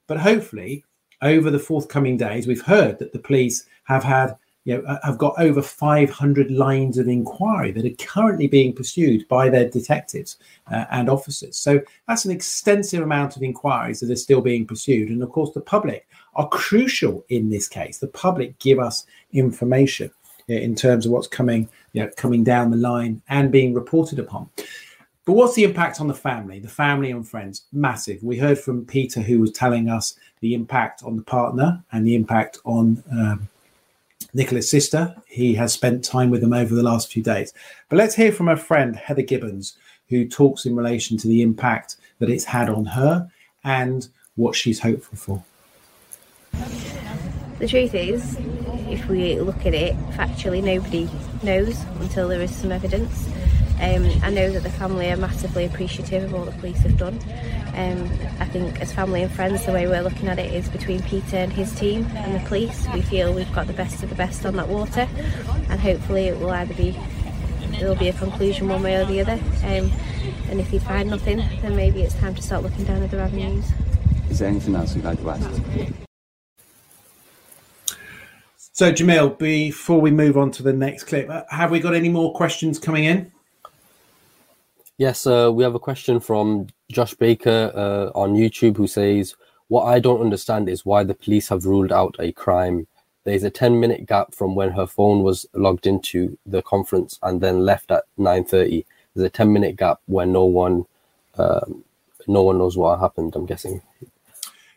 But 0.07 0.19
hopefully, 0.19 0.85
over 1.23 1.51
the 1.51 1.59
forthcoming 1.59 2.19
days, 2.19 2.47
we've 2.47 2.61
heard 2.75 2.99
that 2.99 3.14
the 3.14 3.19
police 3.19 3.64
have 3.85 4.05
had 4.05 4.37
you 4.64 4.81
know, 4.81 4.98
have 5.03 5.18
got 5.18 5.35
over 5.38 5.61
500 5.61 6.50
lines 6.50 6.96
of 6.96 7.07
inquiry 7.07 7.70
that 7.72 7.85
are 7.85 8.07
currently 8.07 8.46
being 8.46 8.72
pursued 8.72 9.29
by 9.29 9.50
their 9.50 9.68
detectives 9.68 10.38
uh, 10.72 10.87
and 10.90 11.11
officers. 11.11 11.57
So 11.59 11.81
that's 12.09 12.24
an 12.24 12.31
extensive 12.31 13.03
amount 13.03 13.37
of 13.37 13.42
inquiries 13.42 14.00
that 14.00 14.11
are 14.11 14.16
still 14.16 14.40
being 14.40 14.66
pursued. 14.66 15.11
And 15.11 15.22
of 15.22 15.31
course, 15.31 15.53
the 15.53 15.61
public 15.61 16.09
are 16.35 16.48
crucial 16.48 17.24
in 17.29 17.50
this 17.50 17.68
case. 17.68 17.98
The 17.98 18.09
public 18.09 18.59
give 18.59 18.79
us 18.79 19.05
information 19.33 20.11
in 20.48 20.74
terms 20.74 21.07
of 21.07 21.12
what's 21.12 21.27
coming, 21.27 21.68
you 21.92 22.03
know, 22.03 22.11
coming 22.16 22.42
down 22.42 22.70
the 22.70 22.77
line 22.77 23.22
and 23.29 23.53
being 23.53 23.74
reported 23.74 24.18
upon. 24.18 24.48
But 25.27 25.35
what's 25.35 25.55
the 25.55 25.64
impact 25.64 26.00
on 26.00 26.09
the 26.09 26.14
family, 26.14 26.59
the 26.59 26.68
family 26.68 27.11
and 27.11 27.27
friends? 27.27 27.62
Massive. 27.72 28.22
We 28.22 28.37
heard 28.37 28.59
from 28.59 28.85
Peter, 28.85 29.20
who 29.20 29.40
was 29.40 29.53
telling 29.53 29.88
us 29.88 30.16
the 30.40 30.53
impact 30.55 31.03
on 31.03 31.16
the 31.16 31.22
partner 31.22 31.83
and 31.92 32.07
the 32.07 32.14
impact 32.14 32.59
on 32.64 33.03
um, 33.11 33.48
Nicola's 34.35 34.68
sister. 34.68 35.14
He 35.27 35.55
has 35.55 35.73
spent 35.73 36.05
time 36.05 36.31
with 36.31 36.40
them 36.40 36.53
over 36.53 36.75
the 36.75 36.83
last 36.83 37.12
few 37.12 37.23
days. 37.23 37.53
But 37.88 37.97
let's 37.97 38.14
hear 38.14 38.33
from 38.33 38.49
her 38.49 38.57
friend, 38.57 38.97
Heather 38.97 39.23
Gibbons, 39.23 39.77
who 40.09 40.29
talks 40.29 40.66
in 40.66 40.77
relation 40.77 41.16
to 41.18 41.29
the 41.29 41.42
impact 41.42 41.97
that 42.18 42.29
it's 42.29 42.44
had 42.44 42.68
on 42.68 42.85
her 42.85 43.31
and 43.62 44.09
what 44.37 44.55
she's 44.55 44.81
hopeful 44.81 45.16
for. 45.16 45.44
The 47.59 47.68
truth 47.68 47.94
is, 47.94 48.37
if 48.90 49.09
we 49.09 49.40
look 49.40 49.64
at 49.64 49.75
it 49.75 49.97
factually, 50.11 50.62
nobody 50.62 51.09
knows 51.42 51.81
until 52.01 52.29
there 52.29 52.40
is 52.40 52.55
some 52.55 52.73
evidence. 52.73 53.29
Um, 53.81 54.09
I 54.23 54.31
know 54.31 54.51
that 54.53 54.63
the 54.63 54.71
family 54.71 55.11
are 55.11 55.17
massively 55.17 55.65
appreciative 55.65 56.25
of 56.25 56.35
all 56.35 56.45
the 56.45 56.53
police 56.53 56.79
have 56.79 56.97
done. 56.97 57.19
Um, 57.75 58.11
I 58.39 58.45
think 58.47 58.81
as 58.81 58.93
family 58.93 59.23
and 59.23 59.33
friends, 59.33 59.67
the 59.67 59.73
way 59.73 59.87
we're 59.89 60.03
looking 60.03 60.29
at 60.29 60.39
it 60.39 60.53
is 60.53 60.69
between 60.69 61.03
Peter 61.03 61.37
and 61.37 61.53
his 61.53 61.75
team 61.75 62.07
and 62.15 62.35
the 62.35 62.49
police. 62.49 62.87
We 62.95 63.03
feel 63.03 63.35
we've 63.35 63.53
got 63.53 63.67
the 63.67 63.73
best 63.73 64.03
of 64.03 64.11
the 64.11 64.15
best 64.15 64.47
on 64.47 64.57
that 64.57 64.69
water, 64.69 65.09
and 65.69 65.81
hopefully 65.81 66.27
it 66.27 66.39
will 66.39 66.51
either 66.51 66.75
be 66.75 66.97
there'll 67.79 67.97
be 67.97 68.09
a 68.09 68.13
conclusion 68.13 68.69
one 68.69 68.83
way 68.83 68.95
or 68.95 69.05
the 69.05 69.21
other. 69.21 69.41
Um, 69.65 69.91
and 70.49 70.61
if 70.61 70.73
you 70.73 70.81
find 70.81 71.11
nothing, 71.11 71.39
then 71.61 71.75
maybe 71.75 72.03
it's 72.03 72.15
time 72.15 72.35
to 72.35 72.43
start 72.43 72.63
looking 72.63 72.85
down 72.85 73.03
other 73.03 73.21
avenues. 73.21 73.65
Is 74.31 74.39
there 74.39 74.49
anything 74.49 74.75
else 74.75 74.95
you'd 74.95 75.05
like 75.05 75.21
to 75.21 75.31
ask? 75.31 75.51
So, 78.57 78.93
Jameel, 78.93 79.39
before 79.39 80.01
we 80.01 80.11
move 80.11 80.37
on 80.37 80.51
to 80.53 80.63
the 80.63 80.73
next 80.73 81.05
clip, 81.05 81.31
uh, 81.31 81.45
have 81.49 81.71
we 81.71 81.79
got 81.79 81.95
any 81.95 82.09
more 82.09 82.33
questions 82.35 82.79
coming 82.79 83.05
in? 83.05 83.31
Yes, 84.97 85.27
uh, 85.27 85.51
we 85.53 85.65
have 85.65 85.75
a 85.75 85.81
question 85.81 86.21
from 86.21 86.69
Josh 86.93 87.15
Baker 87.15 87.73
uh, 87.75 88.17
on 88.17 88.35
YouTube 88.35 88.77
who 88.77 88.87
says, 88.87 89.35
What 89.67 89.87
I 89.87 89.99
don't 89.99 90.21
understand 90.21 90.69
is 90.69 90.87
why 90.87 91.03
the 91.03 91.15
police 91.15 91.49
have 91.49 91.67
ruled 91.67 91.91
out 91.91 92.15
a 92.21 92.31
crime. 92.31 92.87
There's 93.25 93.43
a 93.43 93.51
10 93.51 93.81
minute 93.81 94.07
gap 94.07 94.33
from 94.35 94.55
when 94.55 94.71
her 94.71 94.87
phone 94.87 95.23
was 95.25 95.47
logged 95.53 95.89
into 95.89 96.39
the 96.47 96.63
conference 96.63 97.19
and 97.25 97.41
then 97.41 97.65
left 97.65 97.91
at 97.91 98.05
9.30. 98.21 98.85
There's 99.15 99.27
a 99.27 99.31
10 99.31 99.53
minute 99.53 99.77
gap 99.77 99.99
where 100.07 100.27
no 100.27 100.45
one 100.45 100.87
um, 101.37 101.85
no 102.29 102.43
one 102.43 102.59
knows 102.59 102.77
what 102.77 103.01
happened, 103.01 103.35
I'm 103.35 103.47
guessing. 103.47 103.83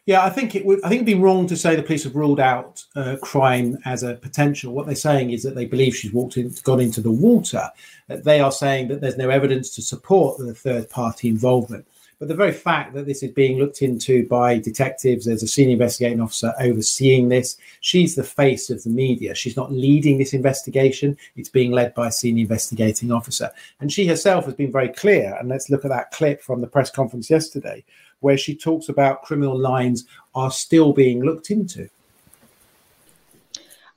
Yeah, 0.07 0.23
I 0.23 0.29
think 0.29 0.55
it 0.55 0.65
would. 0.65 0.79
I 0.85 0.89
think 0.89 1.01
it'd 1.01 1.17
be 1.17 1.21
wrong 1.21 1.47
to 1.47 1.57
say 1.57 1.75
the 1.75 1.83
police 1.83 2.05
have 2.05 2.15
ruled 2.15 2.39
out 2.39 2.81
uh, 2.95 3.17
crime 3.21 3.77
as 3.83 4.03
a 4.03 4.13
potential. 4.15 4.73
What 4.73 4.85
they're 4.85 4.95
saying 4.95 5.31
is 5.31 5.43
that 5.43 5.53
they 5.53 5.65
believe 5.65 5.97
she's 5.97 6.13
walked 6.13 6.37
in, 6.37 6.55
gone 6.63 6.79
into 6.79 7.01
the 7.01 7.11
water. 7.11 7.69
Uh, 8.09 8.15
they 8.23 8.39
are 8.39 8.51
saying 8.51 8.87
that 8.87 9.01
there's 9.01 9.17
no 9.17 9.29
evidence 9.29 9.75
to 9.75 9.81
support 9.81 10.37
the 10.37 10.53
third 10.53 10.89
party 10.89 11.27
involvement. 11.27 11.85
But 12.19 12.29
the 12.29 12.35
very 12.35 12.53
fact 12.53 12.93
that 12.93 13.05
this 13.05 13.21
is 13.21 13.31
being 13.31 13.59
looked 13.59 13.81
into 13.81 14.25
by 14.27 14.59
detectives, 14.59 15.25
there's 15.25 15.43
a 15.43 15.47
senior 15.47 15.73
investigating 15.73 16.21
officer 16.21 16.53
overseeing 16.59 17.27
this. 17.27 17.57
She's 17.81 18.15
the 18.15 18.23
face 18.23 18.69
of 18.69 18.81
the 18.83 18.89
media. 18.89 19.35
She's 19.35 19.57
not 19.57 19.73
leading 19.73 20.17
this 20.17 20.33
investigation. 20.33 21.17
It's 21.35 21.49
being 21.49 21.73
led 21.73 21.93
by 21.93 22.07
a 22.07 22.11
senior 22.13 22.43
investigating 22.43 23.11
officer. 23.11 23.51
And 23.81 23.91
she 23.91 24.07
herself 24.07 24.45
has 24.45 24.55
been 24.55 24.71
very 24.71 24.89
clear. 24.89 25.35
And 25.37 25.49
let's 25.49 25.69
look 25.69 25.83
at 25.83 25.91
that 25.91 26.11
clip 26.11 26.41
from 26.41 26.61
the 26.61 26.67
press 26.67 26.89
conference 26.89 27.29
yesterday 27.29 27.83
where 28.19 28.37
she 28.37 28.55
talks 28.55 28.89
about 28.89 29.23
criminal 29.23 29.57
lines 29.57 30.05
are 30.33 30.51
still 30.51 30.93
being 30.93 31.23
looked 31.23 31.51
into. 31.51 31.89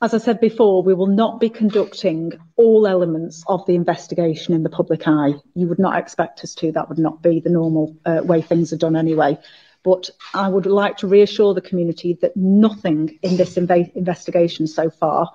As 0.03 0.15
I 0.15 0.19
said 0.19 0.41
before, 0.41 0.83
we 0.83 0.95
will 0.95 1.07
not 1.07 1.41
be 1.41 1.51
conducting 1.51 2.33
all 2.57 2.87
elements 2.87 3.45
of 3.47 3.67
the 3.67 3.75
investigation 3.75 4.55
in 4.55 4.63
the 4.63 4.71
public 4.71 5.07
eye. 5.07 5.35
You 5.55 5.67
would 5.67 5.79
not 5.79 5.99
expect 5.99 6.43
us 6.43 6.55
to. 6.57 6.73
That 6.73 6.89
would 6.89 6.99
not 6.99 7.21
be 7.23 7.41
the 7.41 7.51
normal 7.51 7.95
uh, 8.07 8.23
way 8.25 8.41
things 8.41 8.73
are 8.73 8.79
done 8.79 8.97
anyway. 8.97 9.39
But 9.83 10.09
I 10.33 10.49
would 10.49 10.65
like 10.65 10.99
to 10.99 11.07
reassure 11.07 11.53
the 11.53 11.61
community 11.61 12.17
that 12.23 12.35
nothing 12.35 13.19
in 13.23 13.37
this 13.37 13.57
inv- 13.57 13.95
investigation 13.95 14.67
so 14.67 14.89
far, 14.89 15.31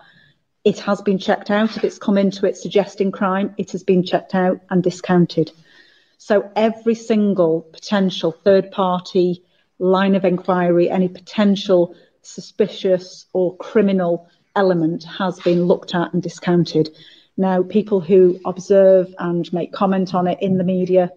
it 0.64 0.80
has 0.80 1.00
been 1.00 1.20
checked 1.20 1.52
out. 1.52 1.78
If 1.78 1.84
it's 1.84 2.00
come 2.00 2.18
into 2.18 2.48
it 2.48 2.58
suggesting 2.58 3.12
crime, 3.12 3.54
it 3.58 3.72
has 3.72 3.84
been 3.84 4.04
checked 4.04 4.34
out 4.34 4.62
and 4.72 4.82
discounted. 4.82 5.52
So 6.18 6.50
every 6.56 6.96
single 6.96 7.62
potential 7.62 8.32
third 8.32 8.72
party 8.72 9.44
line 9.80 10.16
of 10.16 10.26
inquiry, 10.26 10.90
any 10.90 11.08
potential 11.08 11.96
suspicious 12.22 13.26
or 13.34 13.56
criminal 13.58 14.28
element 14.56 15.04
has 15.04 15.40
been 15.42 15.66
looked 15.66 15.94
at 15.94 16.14
and 16.14 16.24
discounted. 16.24 16.96
Now, 17.38 17.64
people 17.64 18.00
who 18.00 18.40
observe 18.46 19.14
and 19.20 19.52
make 19.52 19.74
comment 19.74 20.16
on 20.16 20.28
it 20.28 20.40
in 20.42 20.58
the 20.58 20.64
media, 20.64 21.12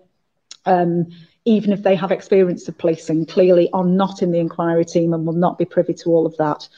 um, 0.67 1.07
even 1.45 1.73
if 1.73 1.83
they 1.83 1.95
have 1.95 2.11
experience 2.11 2.69
of 2.69 2.77
policing, 2.77 3.27
clearly 3.27 3.71
are 3.73 3.85
not 3.85 4.23
in 4.23 4.33
the 4.33 4.41
inquiry 4.41 4.85
team 4.85 5.15
and 5.15 5.25
will 5.25 5.33
not 5.35 5.59
be 5.59 5.65
privy 5.65 5.95
to 5.95 6.11
all 6.11 6.27
of 6.27 6.37
that. 6.39 6.69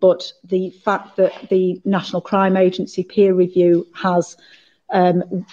But 0.00 0.32
the 0.44 0.70
fact 0.70 1.16
that 1.16 1.48
the 1.48 1.80
National 1.84 2.20
Crime 2.20 2.56
Agency 2.56 3.02
peer 3.04 3.32
review 3.34 3.86
has 3.94 4.36
um, 4.92 5.46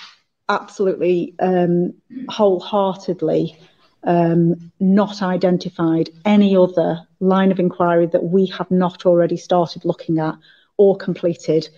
absolutely 0.50 1.36
um, 1.40 1.94
wholeheartedly 2.28 3.58
um, 4.04 4.72
not 4.80 5.22
identified 5.22 6.10
any 6.26 6.56
other 6.56 7.08
line 7.20 7.52
of 7.52 7.60
inquiry 7.60 8.08
that 8.08 8.24
we 8.24 8.46
have 8.48 8.70
not 8.72 9.06
already 9.06 9.38
started 9.38 9.86
looking 9.86 10.20
at 10.20 10.36
or 10.78 10.98
completed 10.98 11.70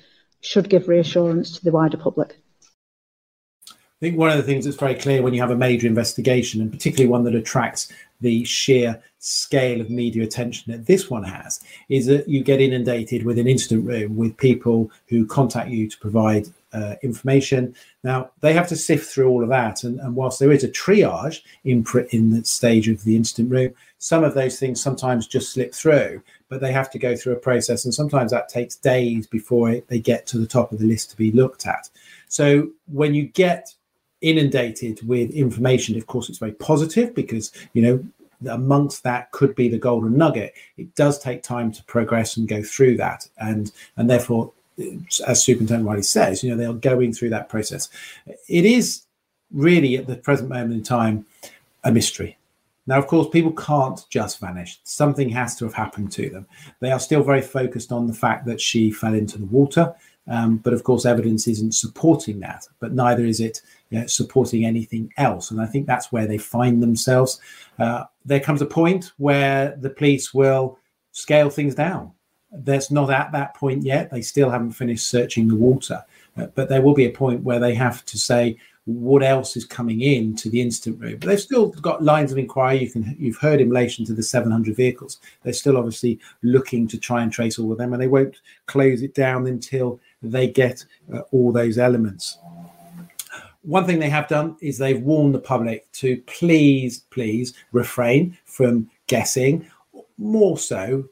should 0.41 0.69
give 0.69 0.87
reassurance 0.87 1.57
to 1.57 1.63
the 1.63 1.71
wider 1.71 1.97
public. 1.97 2.37
I 3.67 4.05
think 4.05 4.17
one 4.17 4.31
of 4.31 4.37
the 4.37 4.43
things 4.43 4.65
that's 4.65 4.77
very 4.77 4.95
clear 4.95 5.21
when 5.21 5.35
you 5.35 5.41
have 5.41 5.51
a 5.51 5.55
major 5.55 5.85
investigation, 5.85 6.59
and 6.59 6.71
particularly 6.71 7.07
one 7.07 7.23
that 7.25 7.35
attracts 7.35 7.91
the 8.19 8.43
sheer 8.45 9.01
scale 9.19 9.79
of 9.79 9.91
media 9.91 10.23
attention 10.23 10.71
that 10.71 10.87
this 10.87 11.07
one 11.07 11.23
has, 11.23 11.59
is 11.87 12.07
that 12.07 12.27
you 12.27 12.43
get 12.43 12.61
inundated 12.61 13.23
with 13.23 13.37
an 13.37 13.47
incident 13.47 13.85
room 13.85 14.15
with 14.15 14.37
people 14.37 14.89
who 15.07 15.27
contact 15.27 15.69
you 15.69 15.87
to 15.87 15.97
provide 15.99 16.47
uh, 16.73 16.95
information. 17.03 17.75
Now 18.03 18.31
they 18.41 18.53
have 18.53 18.67
to 18.69 18.75
sift 18.75 19.11
through 19.11 19.29
all 19.29 19.43
of 19.43 19.49
that, 19.49 19.83
and, 19.83 19.99
and 19.99 20.15
whilst 20.15 20.39
there 20.39 20.51
is 20.51 20.63
a 20.63 20.69
triage 20.69 21.41
in 21.63 21.85
in 22.11 22.31
the 22.31 22.43
stage 22.45 22.87
of 22.87 23.03
the 23.03 23.15
incident 23.15 23.51
room, 23.51 23.73
some 23.97 24.23
of 24.23 24.33
those 24.33 24.59
things 24.59 24.81
sometimes 24.81 25.27
just 25.27 25.51
slip 25.51 25.73
through, 25.73 26.21
but 26.49 26.61
they 26.61 26.71
have 26.71 26.89
to 26.91 26.99
go 26.99 27.15
through 27.15 27.33
a 27.33 27.39
process, 27.39 27.85
and 27.85 27.93
sometimes 27.93 28.31
that 28.31 28.49
takes 28.49 28.75
days 28.75 29.27
before 29.27 29.69
it, 29.69 29.87
they 29.87 29.99
get 29.99 30.25
to 30.27 30.37
the 30.37 30.47
top 30.47 30.71
of 30.71 30.79
the 30.79 30.85
list 30.85 31.11
to 31.11 31.17
be 31.17 31.31
looked 31.31 31.67
at. 31.67 31.89
So 32.27 32.69
when 32.87 33.13
you 33.13 33.23
get 33.23 33.73
inundated 34.21 35.05
with 35.07 35.31
information, 35.31 35.97
of 35.97 36.07
course, 36.07 36.29
it's 36.29 36.37
very 36.37 36.53
positive 36.53 37.13
because 37.13 37.51
you 37.73 37.81
know 37.81 38.03
amongst 38.49 39.03
that 39.03 39.31
could 39.31 39.55
be 39.55 39.69
the 39.69 39.77
golden 39.77 40.17
nugget. 40.17 40.53
It 40.77 40.95
does 40.95 41.19
take 41.19 41.43
time 41.43 41.71
to 41.73 41.83
progress 41.83 42.37
and 42.37 42.47
go 42.47 42.63
through 42.63 42.97
that, 42.97 43.27
and 43.37 43.71
and 43.97 44.09
therefore 44.09 44.53
as 45.27 45.43
Superintendent 45.43 45.87
Riley 45.87 46.03
says, 46.03 46.43
you 46.43 46.49
know, 46.49 46.57
they 46.57 46.65
are 46.65 46.73
going 46.73 47.13
through 47.13 47.29
that 47.29 47.49
process. 47.49 47.89
It 48.47 48.65
is 48.65 49.03
really 49.51 49.97
at 49.97 50.07
the 50.07 50.15
present 50.15 50.49
moment 50.49 50.73
in 50.73 50.83
time 50.83 51.25
a 51.83 51.91
mystery. 51.91 52.37
Now, 52.87 52.97
of 52.97 53.07
course, 53.07 53.27
people 53.29 53.51
can't 53.51 54.03
just 54.09 54.39
vanish. 54.39 54.79
Something 54.83 55.29
has 55.29 55.55
to 55.57 55.65
have 55.65 55.73
happened 55.73 56.11
to 56.13 56.29
them. 56.29 56.47
They 56.79 56.91
are 56.91 56.99
still 56.99 57.23
very 57.23 57.41
focused 57.41 57.91
on 57.91 58.07
the 58.07 58.13
fact 58.13 58.45
that 58.47 58.59
she 58.59 58.91
fell 58.91 59.13
into 59.13 59.37
the 59.37 59.45
water. 59.45 59.93
Um, 60.27 60.57
but 60.57 60.73
of 60.73 60.83
course, 60.83 61.05
evidence 61.05 61.47
isn't 61.47 61.73
supporting 61.73 62.39
that, 62.39 62.67
but 62.79 62.93
neither 62.93 63.25
is 63.25 63.39
it 63.39 63.61
you 63.89 63.99
know, 63.99 64.07
supporting 64.07 64.65
anything 64.65 65.11
else. 65.17 65.51
And 65.51 65.61
I 65.61 65.65
think 65.65 65.85
that's 65.85 66.11
where 66.11 66.27
they 66.27 66.37
find 66.37 66.81
themselves. 66.81 67.39
Uh, 67.79 68.05
there 68.25 68.39
comes 68.39 68.61
a 68.61 68.65
point 68.65 69.11
where 69.17 69.75
the 69.79 69.89
police 69.89 70.33
will 70.33 70.77
scale 71.11 71.49
things 71.49 71.75
down 71.75 72.11
that's 72.51 72.91
not 72.91 73.09
at 73.09 73.31
that 73.31 73.55
point 73.55 73.83
yet. 73.83 74.11
They 74.11 74.21
still 74.21 74.49
haven't 74.49 74.71
finished 74.71 75.07
searching 75.07 75.47
the 75.47 75.55
water, 75.55 76.03
uh, 76.37 76.47
but 76.47 76.69
there 76.69 76.81
will 76.81 76.93
be 76.93 77.05
a 77.05 77.11
point 77.11 77.43
where 77.43 77.59
they 77.59 77.73
have 77.75 78.05
to 78.05 78.17
say 78.17 78.57
what 78.85 79.21
else 79.21 79.55
is 79.55 79.63
coming 79.63 80.01
in 80.01 80.35
to 80.35 80.49
the 80.49 80.59
incident 80.59 81.01
room. 81.01 81.17
But 81.19 81.27
they've 81.27 81.39
still 81.39 81.69
got 81.69 82.03
lines 82.03 82.31
of 82.31 82.37
inquiry. 82.37 82.79
You 82.79 82.89
can 82.89 83.15
you've 83.19 83.37
heard 83.37 83.61
in 83.61 83.69
relation 83.69 84.05
to 84.05 84.13
the 84.13 84.23
700 84.23 84.75
vehicles. 84.75 85.19
They're 85.43 85.53
still 85.53 85.77
obviously 85.77 86.19
looking 86.41 86.87
to 86.89 86.97
try 86.97 87.21
and 87.21 87.31
trace 87.31 87.59
all 87.59 87.71
of 87.71 87.77
them, 87.77 87.93
and 87.93 88.01
they 88.01 88.07
won't 88.07 88.37
close 88.65 89.01
it 89.01 89.13
down 89.13 89.47
until 89.47 89.99
they 90.21 90.47
get 90.47 90.85
uh, 91.13 91.19
all 91.31 91.51
those 91.51 91.77
elements. 91.77 92.37
One 93.63 93.85
thing 93.85 93.99
they 93.99 94.09
have 94.09 94.27
done 94.27 94.57
is 94.59 94.77
they've 94.77 94.99
warned 94.99 95.35
the 95.35 95.39
public 95.39 95.91
to 95.93 96.17
please, 96.25 96.99
please 97.11 97.53
refrain 97.71 98.37
from 98.45 98.89
guessing. 99.05 99.69
More 100.17 100.57
so, 100.57 101.07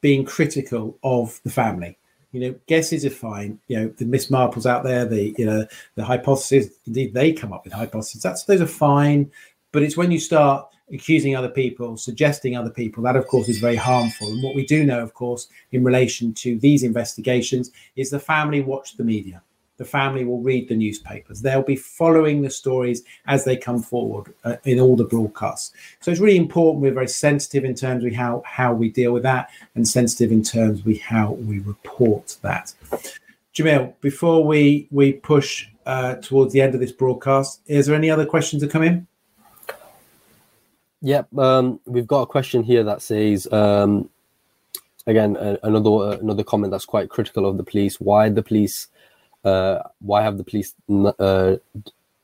being 0.00 0.24
critical 0.24 0.98
of 1.02 1.40
the 1.44 1.50
family. 1.50 1.96
You 2.32 2.40
know, 2.40 2.54
guesses 2.68 3.04
are 3.04 3.10
fine. 3.10 3.58
You 3.66 3.78
know, 3.78 3.88
the 3.88 4.04
Miss 4.04 4.30
Marples 4.30 4.64
out 4.64 4.84
there, 4.84 5.04
the 5.04 5.34
you 5.36 5.46
know, 5.46 5.66
the 5.96 6.04
hypotheses. 6.04 6.70
Indeed, 6.86 7.12
they 7.12 7.32
come 7.32 7.52
up 7.52 7.64
with 7.64 7.72
hypotheses. 7.72 8.22
That's 8.22 8.44
those 8.44 8.60
are 8.60 8.66
fine, 8.66 9.30
but 9.72 9.82
it's 9.82 9.96
when 9.96 10.10
you 10.10 10.20
start 10.20 10.66
accusing 10.92 11.36
other 11.36 11.48
people, 11.48 11.96
suggesting 11.96 12.56
other 12.56 12.70
people, 12.70 13.02
that 13.02 13.16
of 13.16 13.26
course 13.26 13.48
is 13.48 13.58
very 13.58 13.76
harmful. 13.76 14.28
And 14.28 14.42
what 14.42 14.54
we 14.54 14.66
do 14.66 14.84
know, 14.84 15.00
of 15.00 15.14
course, 15.14 15.48
in 15.72 15.84
relation 15.84 16.34
to 16.34 16.58
these 16.58 16.82
investigations, 16.82 17.70
is 17.96 18.10
the 18.10 18.18
family 18.18 18.60
watch 18.60 18.96
the 18.96 19.04
media 19.04 19.42
the 19.80 19.84
family 19.86 20.26
will 20.26 20.42
read 20.42 20.68
the 20.68 20.76
newspapers. 20.76 21.40
They'll 21.40 21.62
be 21.62 21.74
following 21.74 22.42
the 22.42 22.50
stories 22.50 23.02
as 23.26 23.46
they 23.46 23.56
come 23.56 23.82
forward 23.82 24.34
uh, 24.44 24.56
in 24.64 24.78
all 24.78 24.94
the 24.94 25.04
broadcasts. 25.04 25.72
So 26.00 26.10
it's 26.10 26.20
really 26.20 26.36
important. 26.36 26.82
We're 26.82 26.92
very 26.92 27.08
sensitive 27.08 27.64
in 27.64 27.74
terms 27.74 28.04
of 28.04 28.12
how, 28.12 28.42
how 28.44 28.74
we 28.74 28.90
deal 28.90 29.12
with 29.12 29.22
that 29.22 29.48
and 29.74 29.88
sensitive 29.88 30.32
in 30.32 30.42
terms 30.42 30.86
of 30.86 31.00
how 31.00 31.32
we 31.32 31.60
report 31.60 32.36
that. 32.42 32.74
Jameel, 33.54 33.94
before 34.02 34.44
we, 34.44 34.86
we 34.90 35.14
push 35.14 35.66
uh, 35.86 36.16
towards 36.16 36.52
the 36.52 36.60
end 36.60 36.74
of 36.74 36.80
this 36.80 36.92
broadcast, 36.92 37.62
is 37.66 37.86
there 37.86 37.96
any 37.96 38.10
other 38.10 38.26
questions 38.26 38.60
that 38.60 38.70
come 38.70 38.82
in? 38.82 39.06
Yep, 41.00 41.38
um, 41.38 41.80
we've 41.86 42.06
got 42.06 42.20
a 42.20 42.26
question 42.26 42.62
here 42.62 42.84
that 42.84 43.00
says, 43.00 43.50
um, 43.50 44.10
again, 45.06 45.36
another 45.62 46.18
another 46.20 46.44
comment 46.44 46.70
that's 46.70 46.84
quite 46.84 47.08
critical 47.08 47.46
of 47.46 47.56
the 47.56 47.64
police. 47.64 47.98
Why 47.98 48.28
the 48.28 48.42
police 48.42 48.88
uh, 49.44 49.80
why 50.00 50.22
have 50.22 50.38
the 50.38 50.44
police 50.44 50.74
n- 50.88 51.12
uh, 51.18 51.56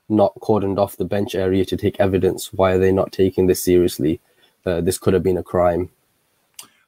not 0.08 0.34
cordoned 0.40 0.78
off 0.78 0.96
the 0.96 1.04
bench 1.04 1.34
area 1.34 1.64
to 1.64 1.76
take 1.76 1.98
evidence? 1.98 2.52
Why 2.52 2.72
are 2.72 2.78
they 2.78 2.92
not 2.92 3.12
taking 3.12 3.46
this 3.46 3.62
seriously? 3.62 4.20
Uh, 4.64 4.80
this 4.80 4.98
could 4.98 5.14
have 5.14 5.22
been 5.22 5.38
a 5.38 5.42
crime. 5.42 5.90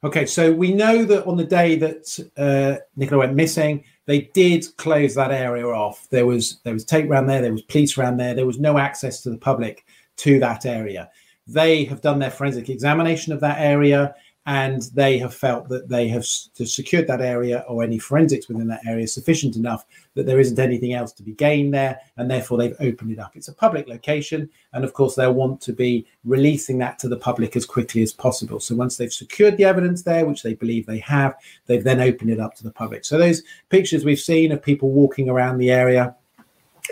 Okay, 0.01 0.25
so 0.25 0.53
we 0.53 0.73
know 0.73 1.03
that 1.03 1.25
on 1.25 1.35
the 1.35 1.43
day 1.43 1.75
that 1.75 2.29
uh, 2.37 2.81
Nicola 2.95 3.19
went 3.19 3.35
missing, 3.35 3.83
they 4.05 4.21
did 4.21 4.65
close 4.77 5.13
that 5.15 5.31
area 5.31 5.67
off. 5.67 6.07
There 6.09 6.25
was 6.25 6.59
there 6.63 6.73
was 6.73 6.85
tape 6.85 7.09
around 7.09 7.27
there, 7.27 7.41
there 7.41 7.51
was 7.51 7.61
police 7.63 7.97
around 7.97 8.17
there, 8.17 8.33
there 8.33 8.45
was 8.45 8.59
no 8.59 8.77
access 8.77 9.21
to 9.23 9.29
the 9.29 9.37
public 9.37 9.85
to 10.17 10.39
that 10.39 10.65
area. 10.65 11.09
They 11.47 11.83
have 11.85 12.01
done 12.01 12.19
their 12.19 12.31
forensic 12.31 12.69
examination 12.69 13.33
of 13.33 13.41
that 13.41 13.59
area 13.59 14.15
and 14.49 14.89
they 14.95 15.19
have 15.19 15.35
felt 15.35 15.69
that 15.69 15.87
they 15.87 16.07
have 16.07 16.25
secured 16.25 17.05
that 17.05 17.21
area 17.21 17.63
or 17.67 17.83
any 17.83 17.99
forensics 17.99 18.47
within 18.47 18.67
that 18.67 18.83
area 18.87 19.07
sufficient 19.07 19.55
enough 19.55 19.85
that 20.15 20.25
there 20.25 20.39
isn't 20.39 20.57
anything 20.57 20.93
else 20.93 21.13
to 21.13 21.21
be 21.21 21.33
gained 21.33 21.71
there, 21.71 21.99
and 22.17 22.31
therefore 22.31 22.57
they've 22.57 22.75
opened 22.79 23.11
it 23.11 23.19
up. 23.19 23.35
It's 23.35 23.47
a 23.47 23.53
public 23.53 23.87
location, 23.87 24.49
and 24.73 24.83
of 24.83 24.93
course 24.93 25.13
they'll 25.13 25.35
want 25.35 25.61
to 25.61 25.71
be 25.71 26.07
releasing 26.25 26.79
that 26.79 26.97
to 26.97 27.07
the 27.07 27.15
public 27.15 27.55
as 27.55 27.67
quickly 27.67 28.01
as 28.01 28.11
possible. 28.11 28.59
So 28.59 28.73
once 28.73 28.97
they've 28.97 29.13
secured 29.13 29.55
the 29.55 29.65
evidence 29.65 30.01
there, 30.01 30.25
which 30.25 30.41
they 30.41 30.55
believe 30.55 30.87
they 30.87 30.97
have, 30.97 31.35
they've 31.67 31.83
then 31.83 31.99
opened 31.99 32.31
it 32.31 32.39
up 32.39 32.55
to 32.55 32.63
the 32.63 32.71
public. 32.71 33.05
So 33.05 33.19
those 33.19 33.43
pictures 33.69 34.03
we've 34.03 34.19
seen 34.19 34.51
of 34.51 34.63
people 34.63 34.89
walking 34.89 35.29
around 35.29 35.59
the 35.59 35.69
area 35.69 36.15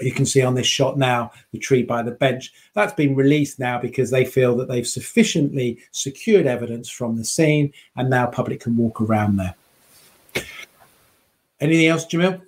you 0.02 0.12
can 0.12 0.26
see 0.26 0.42
on 0.42 0.56
this 0.56 0.68
shot 0.68 0.98
now 0.98 1.32
the 1.52 1.60
tree 1.60 1.84
by 1.84 2.02
the 2.04 2.12
bench. 2.12 2.54
That's 2.74 2.94
been 2.94 3.16
released 3.16 3.60
now 3.60 3.80
because 3.80 4.12
they 4.12 4.26
feel 4.26 4.56
that 4.58 4.68
they've 4.68 4.88
sufficiently 4.88 5.80
secured 5.92 6.46
evidence 6.46 6.90
from 6.90 7.18
the 7.18 7.26
scene 7.26 7.74
and 7.96 8.10
now 8.10 8.28
public 8.28 8.62
can 8.62 8.78
walk 8.78 9.02
around 9.02 9.38
there. 9.38 9.56
Anything 11.60 11.88
else, 11.88 12.06
Jameel? 12.06 12.42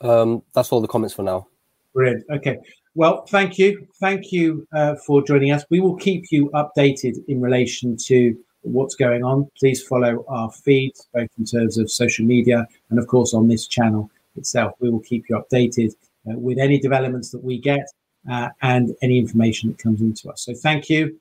Um, 0.00 0.42
that's 0.52 0.72
all 0.72 0.80
the 0.80 0.88
comments 0.88 1.14
for 1.14 1.22
now. 1.22 1.46
Brilliant. 1.94 2.24
Okay. 2.30 2.58
Well, 2.94 3.24
thank 3.26 3.58
you. 3.58 3.86
Thank 4.00 4.32
you 4.32 4.66
uh, 4.72 4.96
for 5.06 5.22
joining 5.22 5.52
us. 5.52 5.64
We 5.70 5.80
will 5.80 5.96
keep 5.96 6.30
you 6.30 6.50
updated 6.50 7.16
in 7.28 7.40
relation 7.40 7.96
to 8.08 8.36
what's 8.62 8.94
going 8.94 9.24
on. 9.24 9.50
Please 9.58 9.82
follow 9.82 10.24
our 10.28 10.50
feeds, 10.50 11.08
both 11.14 11.28
in 11.38 11.44
terms 11.44 11.78
of 11.78 11.90
social 11.90 12.26
media 12.26 12.66
and, 12.90 12.98
of 12.98 13.06
course, 13.06 13.32
on 13.32 13.48
this 13.48 13.66
channel 13.66 14.10
itself. 14.36 14.74
We 14.80 14.90
will 14.90 15.00
keep 15.00 15.28
you 15.28 15.36
updated 15.36 15.94
uh, 16.28 16.38
with 16.38 16.58
any 16.58 16.78
developments 16.78 17.30
that 17.30 17.42
we 17.42 17.58
get 17.58 17.86
uh, 18.30 18.48
and 18.62 18.94
any 19.02 19.18
information 19.18 19.70
that 19.70 19.78
comes 19.78 20.00
into 20.00 20.30
us. 20.30 20.42
So, 20.42 20.54
thank 20.54 20.88
you 20.88 21.18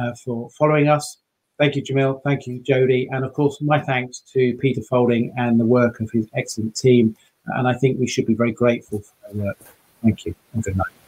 uh, 0.00 0.12
for 0.24 0.50
following 0.50 0.88
us. 0.88 1.18
Thank 1.58 1.76
you, 1.76 1.82
Jameel. 1.82 2.22
Thank 2.22 2.46
you, 2.46 2.58
Jody. 2.60 3.06
And 3.12 3.24
of 3.24 3.34
course, 3.34 3.60
my 3.60 3.80
thanks 3.80 4.20
to 4.32 4.54
Peter 4.54 4.80
Faulding 4.80 5.32
and 5.36 5.60
the 5.60 5.66
work 5.66 6.00
of 6.00 6.10
his 6.10 6.26
excellent 6.34 6.74
team. 6.74 7.14
And 7.46 7.68
I 7.68 7.74
think 7.74 7.98
we 7.98 8.06
should 8.06 8.26
be 8.26 8.34
very 8.34 8.52
grateful 8.52 9.00
for 9.00 9.34
their 9.34 9.44
work. 9.44 9.58
Thank 10.02 10.24
you 10.24 10.34
and 10.54 10.62
good 10.62 10.76
night. 10.76 10.99